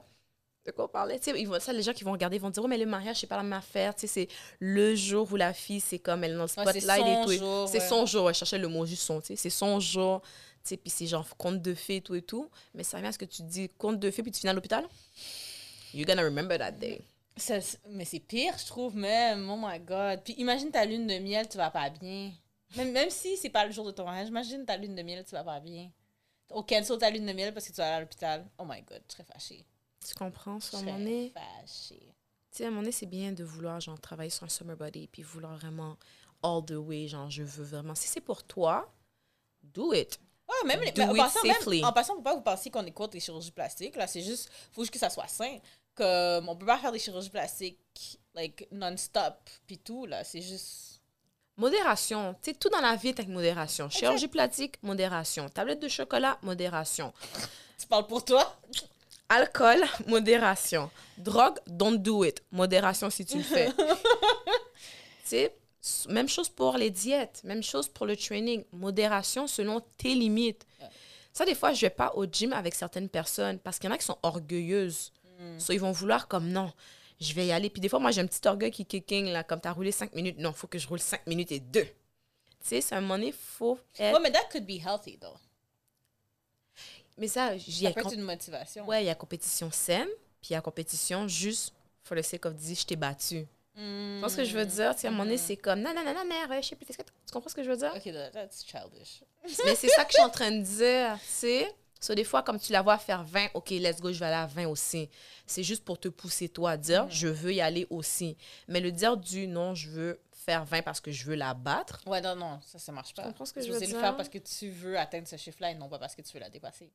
[0.66, 1.20] de quoi on parlait.
[1.20, 2.78] Tu sais, ils vont, ça, les gens qui vont regarder, ils vont dire, oh, mais
[2.78, 3.94] le mariage, c'est pas la même affaire.
[3.94, 4.28] Tu sais, c'est
[4.60, 7.68] le jour où la fille, c'est comme elle est dans le Ouais, spotlight et tout.
[7.68, 7.88] C'est ouais.
[7.88, 8.30] son jour.
[8.30, 9.36] Elle cherchait le mot juste son, tu sais.
[9.36, 10.22] C'est son jour.
[10.64, 12.50] Tu sais, puis c'est genre conte de fées et tout et tout.
[12.74, 14.54] Mais ça vient à ce que tu dis conte de fées puis tu finis à
[14.54, 14.88] l'hôpital?
[15.94, 17.02] You're gonna remember that day.
[17.38, 17.60] Ça,
[17.90, 19.48] mais c'est pire, je trouve, même.
[19.50, 20.22] Oh my God.
[20.24, 22.32] Puis imagine ta lune de miel, tu vas pas bien.
[22.76, 25.24] Même, même si c'est pas le jour de ton mariage, imagine ta lune de miel,
[25.24, 25.92] tu vas pas bien.
[26.50, 28.46] Au cancel ta lune de miel parce que tu vas aller à l'hôpital.
[28.58, 29.66] Oh my God, serais fâchée.
[30.08, 30.60] Tu comprends?
[30.74, 31.34] À un moment donné.
[31.34, 31.96] Tu
[32.52, 35.08] sais, à un moment donné, c'est bien de vouloir, genre, travailler sur un summer body,
[35.08, 35.98] puis vouloir vraiment
[36.44, 37.96] all the way, genre, je veux vraiment.
[37.96, 38.92] Si c'est pour toi,
[39.64, 40.20] do it.
[40.48, 41.84] Ouais, même les, Do en, it passant, même- safely.
[41.84, 43.96] en passant, faut pas vous penser qu'on est contre les chirurgies plastiques.
[43.96, 45.58] Là, c'est juste, faut juste que ça soit sain.
[45.96, 47.80] Comme, on peut pas faire des chirurgies plastiques,
[48.36, 50.24] like, non-stop, puis tout, là.
[50.24, 51.02] C'est juste.
[51.58, 52.36] Modération.
[52.42, 53.90] Tu sais, tout dans la vie est avec modération.
[53.90, 55.48] Chirurgie plastique, modération.
[55.50, 57.12] Tablette de chocolat, modération.
[57.80, 58.56] Tu parles pour toi?
[59.30, 60.90] Alcool, modération.
[61.18, 62.42] Drogue, don't do it.
[62.52, 63.72] Modération si tu le fais.
[63.78, 63.86] tu
[65.26, 65.56] sais,
[66.10, 68.64] même chose pour les diètes, même chose pour le training.
[68.72, 70.66] Modération selon tes limites.
[71.34, 73.96] Ça, des fois, je vais pas au gym avec certaines personnes parce qu'il y en
[73.96, 75.12] a qui sont orgueilleuses.
[75.58, 76.72] So, ils vont vouloir comme non,
[77.20, 77.70] je vais y aller.
[77.70, 79.92] Puis des fois, moi, j'ai un petit orgueil qui kicking, là, comme tu as roulé
[79.92, 80.38] 5 minutes.
[80.40, 81.84] Non, faut que je roule 5 minutes et 2.
[81.84, 81.92] Tu
[82.62, 84.20] sais, c'est un moment donné, faut être...
[84.22, 85.38] Mais that could be healthy, though.
[87.18, 88.86] Mais ça, j'y ai peut être une motivation.
[88.86, 90.08] Ouais, il y a compétition saine,
[90.42, 93.46] puis il y a compétition juste for the sake of dire je t'ai battu.
[93.76, 94.16] Mm.
[94.16, 94.94] Tu vois ce que je veux dire?
[94.96, 96.76] Tu sais, à un moment donné, c'est comme non, non, non, non, mère, je sais
[96.76, 96.86] plus.
[96.86, 96.96] Tu
[97.32, 97.92] comprends ce que je veux dire?
[97.96, 99.24] Ok, that- that's childish.
[99.66, 101.76] Mais c'est ça que je suis en train de dire, tu sais.
[102.00, 104.36] So, des fois, comme tu la vois faire 20, OK, let's go, je vais aller
[104.36, 105.10] à 20 aussi.
[105.48, 108.38] C'est juste pour te pousser, toi, à dire, je veux y aller aussi.
[108.68, 112.02] Mais le dire du non, je veux faire 20 parce que je veux la battre,
[112.06, 113.24] Ouais, non, non, ça, ça marche pas.
[113.24, 115.76] comprends ce que je veux le faire parce que tu veux atteindre ce chiffre-là et
[115.76, 116.92] non pas parce que tu veux la dépasser.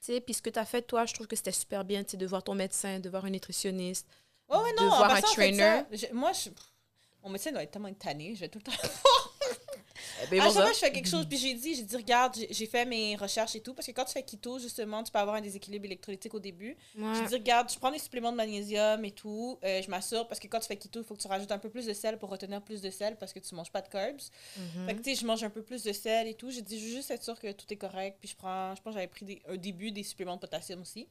[0.00, 0.20] tu sais.
[0.20, 2.16] Puis ce que tu as fait, toi, je trouve que c'était super bien, tu sais,
[2.16, 4.06] de voir ton médecin, de voir un nutritionniste.
[4.48, 5.58] Ouais, ouais, De non, en voir un trainer.
[5.58, 5.86] ça.
[5.92, 6.50] Je- moi, je...
[7.22, 8.72] mon médecin doit être tellement tanné, je vais tout le temps.
[10.30, 12.36] Ben, À chaque fois que je fais quelque chose, puis j'ai dit, j'ai dit, regarde,
[12.50, 15.18] j'ai- fait mes recherches et tout, parce que quand tu fais keto, justement, tu peux
[15.18, 16.76] avoir un déséquilibre électrolytique au début.
[16.96, 17.14] Ouais.
[17.16, 20.40] J'ai dit, regarde, je prends des suppléments de magnésium et tout, euh, je m'assure, parce
[20.40, 22.18] que quand tu fais keto, il faut que tu rajoutes un peu plus de sel
[22.18, 24.20] pour retenir plus de sel, parce que tu manges pas de carbs.
[24.56, 24.86] Mhm.
[24.86, 26.50] Fait que, tu sais, je mange un peu plus de sel et tout.
[26.50, 28.80] J'ai dit, je veux juste être sûre que tout est correct, puis je prends, je
[28.82, 31.06] pense que j'avais pris des, au début des suppléments de potassium aussi.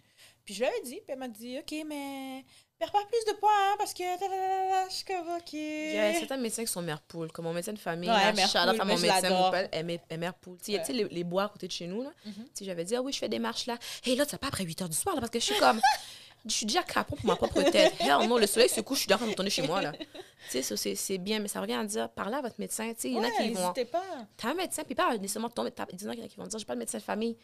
[0.46, 2.44] Puis je lui avais dit, puis elle m'a dit, OK, mais
[2.84, 4.04] perds pas plus de poids, hein, parce que...
[4.04, 5.54] Je suis OK.
[5.54, 8.16] Il y a certains médecins qui sont mère poule, comme mon médecin de famille, Ouais,
[8.16, 10.58] là, mère poule, mon médecin, elle est- mère poule.
[10.64, 12.12] Tu sais, les, les bois à côté de chez nous, là.
[12.26, 12.34] Mhm.
[12.54, 13.78] Sais, j'avais dit, ah oui, je fais des marches là.
[14.06, 15.58] Hé, là, tu vas pas après 8 heures du soir, là, parce que je suis
[15.58, 15.80] comme,
[16.46, 17.94] Je suis déjà capon pour ma propre tête.
[18.02, 19.82] Hell non, le soleil se couche, je suis déjà en train de retourner chez moi,
[19.82, 19.94] là.
[19.94, 22.90] Tu sais, ça, c'est bien, mais ça revient à dire, parlez à votre médecin.
[22.94, 23.74] Tu sais, il y en a Ouais, qui vont.
[24.36, 25.86] T'as un médecin, puis pas nécessairement ton médecin.
[25.94, 27.38] Il y en a qui vont dire, j'ai pas de médecin de famille.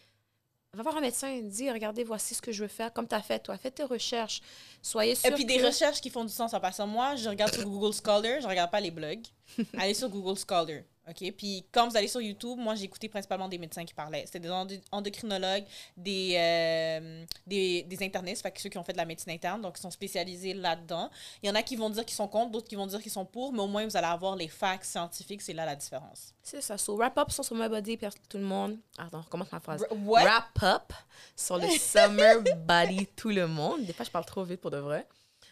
[0.76, 3.24] Va voir un médecin, dis, regardez, voici ce que je veux faire, comme tu as
[3.24, 3.58] fait, toi.
[3.58, 4.40] Fais tes recherches.
[4.84, 6.86] Soyez sûr Et puis des recherches qui font du sens en passant.
[6.86, 9.26] Moi, je regarde sur Google Scholar, je regarde pas les blogs.
[9.80, 10.82] Allez sur Google Scholar.
[11.10, 11.32] OK?
[11.38, 14.24] Puis quand vous allez sur YouTube, moi, j'ai écouté principalement des médecins qui parlaient.
[14.26, 15.66] C'était des endo- endocrinologues,
[15.98, 19.62] des, euh, des, des internistes, fait que ceux qui ont fait de la médecine interne,
[19.62, 21.10] donc qui sont spécialisés là-dedans.
[21.42, 23.12] Il y en a qui vont dire qu'ils sont contre, d'autres qui vont dire qu'ils
[23.12, 25.42] sont pour, mais au moins, vous allez avoir les facts scientifiques.
[25.42, 26.34] C'est là la différence.
[26.44, 26.78] C'est ça.
[26.78, 27.98] So, wrap up sur Summer Body,
[28.30, 28.78] tout le monde.
[28.98, 29.86] Attends, recommence ma phrase.
[30.06, 30.24] What?
[30.24, 30.94] Wrap up
[31.36, 33.84] sur le Summer Body, tout le monde.
[33.86, 35.08] Des fois, je parle trop vite pour de vrai.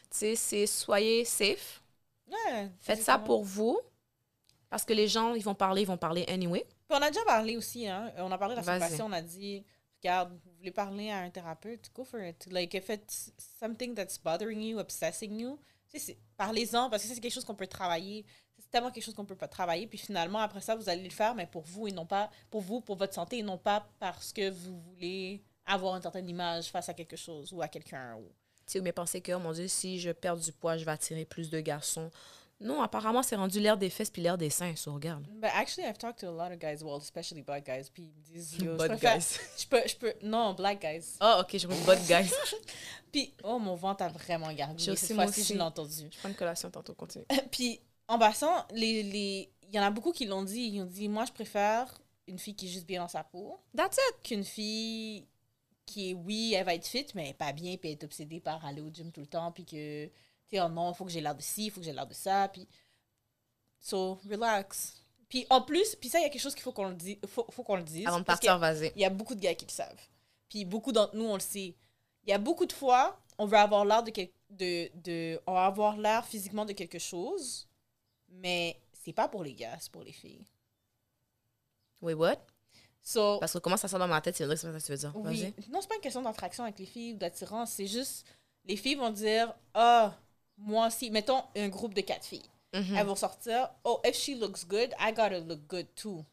[0.10, 1.82] Tu sais, c'est soyez safe.
[2.30, 3.80] Ouais, Faites ça pour vous.
[4.70, 6.66] Parce que les gens, ils vont parler, ils vont parler anyway.
[6.90, 8.12] Puis on a déjà parlé aussi, hein.
[8.18, 8.90] On a parlé la semaine Vas-y.
[8.92, 9.64] passée, on a dit,
[10.02, 12.48] regarde, vous voulez parler à un thérapeute, go for it.
[12.52, 15.58] Like, if it's something that's bothering you, obsessing you,
[15.90, 18.26] tu sais, c'est- parlez-en, parce que c'est quelque chose qu'on peut travailler.
[18.60, 19.88] C'est tellement quelque chose qu'on peut pas travailler.
[19.88, 22.60] Puis finalement, après ça, vous allez le faire, mais pour vous et non pas, pour
[22.62, 26.66] vous, pour votre santé, et non pas parce que vous voulez avoir une certaine image
[26.72, 28.16] face à quelque chose ou à quelqu'un.
[28.18, 28.28] ou-
[28.66, 30.84] Tu sais, ou bien penser que, oh mon Dieu, si je perds du poids, je
[30.84, 32.12] vais attirer plus de garçons.
[32.60, 35.28] Non, apparemment, c'est rendu l'air des fesses puis l'air des seins, so regarde.
[35.40, 38.22] But actually, I've talked to a lot of guys, well, especially black guys, puis ils
[38.34, 39.40] disent, yo, je guys.
[39.58, 41.18] Je peux, je peux, non, black guys.
[41.22, 42.32] Oh, ok, je vois bad guys.
[43.12, 44.90] Puis, oh, mon ventre a vraiment gardé.
[44.90, 45.54] Aussi, Cette moi fois-ci, aussi.
[45.54, 46.10] je l'ai entendu.
[46.12, 47.26] Je prends une collation tantôt, continue.
[47.52, 49.52] Puis, en passant, les, les...
[49.70, 50.62] il y en a beaucoup qui l'ont dit.
[50.74, 51.94] Ils ont dit, moi, je préfère
[52.28, 54.24] une fille qui est juste bien dans sa peau That's it.
[54.24, 55.28] qu'une fille
[55.86, 58.04] qui est, oui, elle va être fit, mais elle est pas bien, puis elle est
[58.04, 60.10] obsédée par aller au gym tout le temps, puis que,
[60.52, 62.08] sais, oh non, il faut que j'ai l'air de ci, il faut que j'ai l'air
[62.08, 62.68] de ça, puis...
[63.80, 65.04] So, relax.
[65.30, 67.18] Puis, en plus, puis ça, il y a quelque chose qu'il faut qu'on le dise.
[67.28, 68.08] Faut, faut qu'on le dise.
[68.08, 68.92] Avant de partir, vas-y.
[68.96, 70.02] il y a beaucoup de gars qui le savent.
[70.50, 71.76] Puis beaucoup d'entre nous, on le sait.
[72.24, 75.40] Il y a beaucoup de fois, on veut avoir l'air de, quel- de, de...
[75.46, 77.68] On va avoir l'air physiquement de quelque chose,
[78.30, 80.46] mais c'est pas pour les gars, c'est pour les filles.
[82.02, 82.38] Wait, what?
[83.02, 84.84] So, Parce que comment ça sort dans ma tête, c'est vrai que c'est ça que
[84.86, 85.12] tu veux dire.
[85.16, 85.54] oui.
[85.70, 88.26] Non, c'est pas une question d'attraction avec les filles ou d'attirance, c'est juste...
[88.66, 90.14] Les filles vont dire, ah,
[90.58, 91.10] moi aussi...
[91.12, 92.50] Mettons un groupe de quatre filles.
[92.74, 92.96] Mhm.
[92.98, 96.26] Elles vont sortir, oh, if she looks good, I gotta look good too.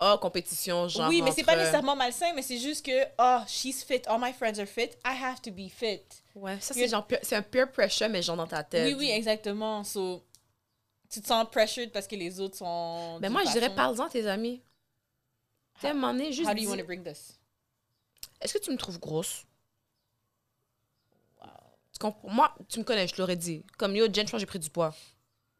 [0.00, 1.08] Oh, compétition, genre.
[1.08, 4.18] oui, mais c'est pas entre- nécessairement malsain, mais c'est juste que, oh, she's fit, all
[4.20, 6.02] my friends are fit, I have to be fit.
[6.34, 7.06] Ouais, ça, c'est genre.
[7.22, 8.86] C'est un peer pressure, mais genre dans ta tête.
[8.86, 9.84] Oui, oui, exactement.
[9.84, 10.24] So,
[11.08, 13.18] tu te sens pressured parce que les autres sont.
[13.20, 14.60] Mais d'une moi, je dirais, parle-en à tes amis.
[15.74, 16.48] Tu sais, à un moment donné, juste.
[16.50, 17.38] How do you want to bring this?
[18.40, 19.44] Est-ce que tu me trouves grosse?
[22.02, 22.28] Comprends?
[22.28, 23.64] Moi, tu me connais, je te l'aurais dit.
[23.78, 24.92] Comme yo, Jen, je pense que j'ai pris du poids.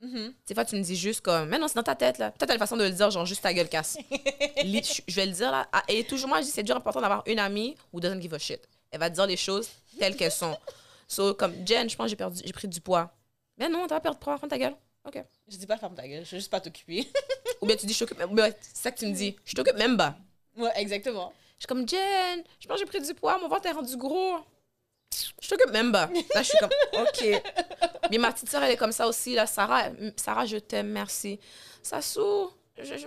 [0.01, 0.35] Mhm.
[0.47, 2.33] Des fois, tu me dis juste comme, mais non, c'est dans ta tête, là.
[2.33, 3.97] Peut-être t'as une façon de le dire, genre juste ta gueule casse.
[4.57, 5.69] Je vais le dire, là.
[5.73, 8.35] Ah, Et toujours, moi, je dis, c'est toujours important d'avoir une amie who doesn't give
[8.35, 8.69] a shit.
[8.91, 9.69] Elle va te dire les choses
[9.99, 10.57] telles qu'elles sont.
[11.07, 13.13] So, comme Jen, je pense que j'ai perdu, j'ai pris du poids.
[13.59, 14.75] Mais non, t'as pas perdu de poids, ferme ta gueule.
[15.07, 15.23] OK.
[15.49, 17.07] Je dis pas ferme ta gueule, je veux juste pas t'occuper.
[17.61, 18.21] Ou bien tu dis, je t'occupe.
[18.29, 19.37] ou bien, C'est ça que tu me dis.
[19.45, 20.17] Je t'occupe même pas.
[20.57, 21.33] ouais, exactement.
[21.59, 23.97] Je suis comme, Jen, je pense que j'ai pris du poids, mon ventre est rendu
[23.97, 24.39] gros.
[25.41, 26.07] Je t'occupe même pas.
[26.35, 27.43] Là, je suis comme, OK.
[28.11, 29.47] Mais ma petite soeur, elle est comme ça aussi, là.
[29.47, 29.85] Sarah,
[30.17, 31.39] Sarah, je t'aime, merci.
[31.83, 32.97] Sassou, je.
[32.97, 33.07] je...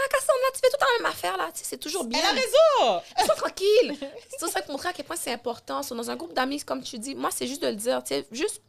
[0.00, 1.50] Ah, Cassandra, tu fais tout le temps la même affaire, là.
[1.52, 2.20] Tu sais, c'est toujours bien.
[2.20, 3.02] Elle a raison!
[3.24, 3.96] Sois tranquille.
[4.38, 5.82] C'est ça pour montrer à quel point c'est important.
[5.82, 8.04] So, dans un groupe d'amis, comme tu dis, moi, c'est juste de le dire.
[8.04, 8.62] Tu sais, juste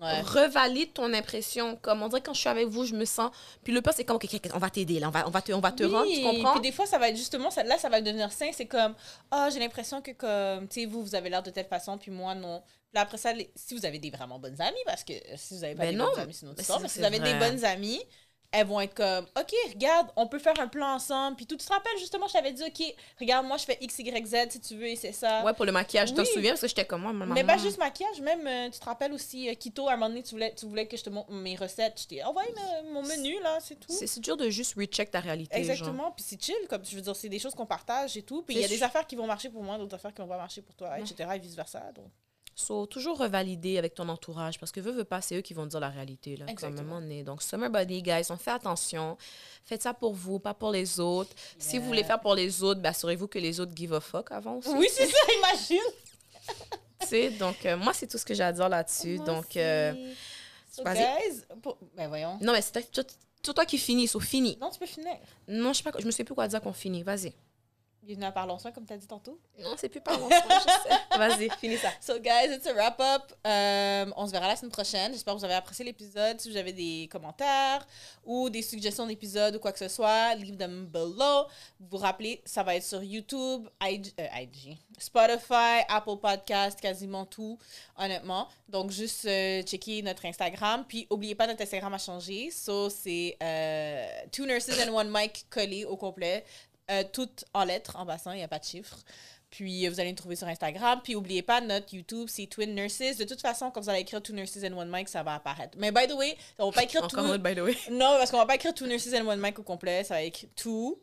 [0.00, 0.20] Ouais.
[0.22, 1.76] revalide ton impression.
[1.76, 3.30] Comme on dirait quand je suis avec vous, je me sens.
[3.62, 5.08] Puis le pire, c'est comme, OK, on va t'aider, là.
[5.08, 6.52] On va, on va te, on va te rendre, tu comprends?
[6.54, 8.50] Puis des fois, ça va être justement, ça, là, ça va devenir sain.
[8.52, 8.94] C'est comme,
[9.30, 12.10] ah, j'ai l'impression que, comme, tu sais, vous, vous avez l'air de telle façon, puis
[12.10, 12.60] moi, non.
[12.60, 15.34] Puis là, après ça, les- si vous avez des vraiment bonnes amies, parce que euh,
[15.36, 16.88] si vous avez pas Ben des non, bonnes amies, c'est une autre mais histoire, mais
[16.88, 18.00] si vous avez des bonnes amies,
[18.52, 21.36] elles vont être comme, OK, regarde, on peut faire un plan ensemble.
[21.36, 23.98] Puis tout, tu te rappelles, justement, je t'avais dit, OK, regarde, moi, je fais X,
[24.00, 25.44] Y, Z, si tu veux, et c'est ça.
[25.44, 26.28] Ouais, pour le maquillage, je t'en Oui.
[26.34, 26.50] souviens?
[26.50, 27.46] Parce que j'étais comme moi, ma Mais maman.
[27.56, 30.22] pas juste maquillage, même, euh, tu te rappelles aussi, euh, Kito, à un moment donné,
[30.24, 32.00] tu voulais, tu voulais que je te montre mes recettes.
[32.02, 33.92] Je t'ai envoyé me- mon menu, là, c'est tout.
[33.92, 35.62] C'est dur de juste recheck ta réalité.
[35.62, 35.70] Genre.
[35.70, 38.42] Exactement, puis c'est chill, comme je veux dire, c'est des choses qu'on partage et tout.
[38.42, 40.28] Puis il y a des affaires qui vont marcher pour moi, d'autres affaires qui vont
[40.28, 41.30] pas marcher pour toi, etc.
[41.34, 41.92] et vice-versa.
[41.94, 42.06] Donc,
[42.60, 45.64] So, toujours revalider avec ton entourage parce que veux, veux pas, c'est eux qui vont
[45.64, 46.36] te dire la réalité.
[46.36, 47.00] Là, Exactement.
[47.24, 49.16] Donc, Summer Body, guys, on fait attention.
[49.64, 51.30] Faites ça pour vous, pas pour les autres.
[51.58, 54.30] Si vous voulez faire pour les autres, ben, assurez-vous que les autres give a fuck
[54.32, 54.68] avant aussi.
[54.70, 55.78] Oui, c'est ça, imagine!
[57.00, 59.16] Tu sais, donc, euh, moi, c'est tout ce que j'ai à dire là-dessus.
[59.20, 59.94] Donc, euh,
[60.70, 62.38] So, guys, pour- ben voyons.
[62.42, 63.04] non, mais c'est toi-
[63.42, 64.58] toi, toi qui finis, so fini.
[64.60, 65.16] Non, tu peux finir.
[65.48, 67.02] Non, je sais pas, je me sais plus quoi dire qu'on finit.
[67.02, 67.32] Vas-y.
[68.02, 69.38] Bienvenue à Parlons Soin, comme tu as dit tantôt.
[69.58, 70.98] Non, c'est plus Parlons Soin, je sais.
[71.18, 71.90] Vas-y, finis ça.
[72.00, 73.30] So, guys, it's a wrap-up.
[73.46, 75.12] Euh, on se verra la semaine prochaine.
[75.12, 76.40] J'espère que vous avez apprécié l'épisode.
[76.40, 77.86] Si vous avez des commentaires
[78.24, 81.44] ou des suggestions d'épisodes ou quoi que ce soit, leave them below.
[81.78, 87.26] Vous vous rappelez, ça va être sur YouTube, IG, euh, IG, Spotify, Apple Podcast, quasiment
[87.26, 87.58] tout,
[87.98, 88.48] honnêtement.
[88.66, 90.86] Donc, juste euh, checker notre Instagram.
[90.88, 92.50] Puis, oubliez pas, notre Instagram a changé.
[92.50, 96.44] So, c'est euh, Two Nurses and One Mic collé au complet.
[96.90, 98.98] Euh, toutes en lettres, en bassin, il n'y a pas de chiffres.
[99.50, 101.00] Puis euh, vous allez nous trouver sur Instagram.
[101.02, 103.16] Puis n'oubliez pas, notre YouTube, c'est Twin Nurses.
[103.16, 105.76] De toute façon, quand vous allez écrire Two Nurses and One Mic, ça va apparaître.
[105.78, 107.76] Mais by the way, on va pas écrire Encore mode, by the way.
[107.90, 110.04] Non, parce qu'on va pas écrire Two Nurses and One Mic au complet.
[110.04, 111.00] Ça va être Two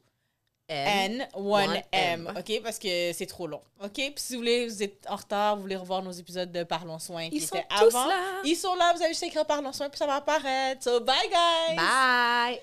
[0.69, 2.29] N, One M.
[2.38, 2.61] OK?
[2.61, 3.61] Parce que c'est trop long.
[3.81, 3.93] OK?
[3.93, 6.99] Puis si vous voulez, vous êtes en retard, vous voulez revoir nos épisodes de Parlons
[6.99, 8.07] Soin qui Ils sont étaient tous avant.
[8.07, 8.41] là.
[8.43, 10.83] Ils sont là, vous avez juste écrire Parlons Soin, puis ça va apparaître.
[10.83, 11.75] So, bye, guys!
[11.77, 12.61] Bye!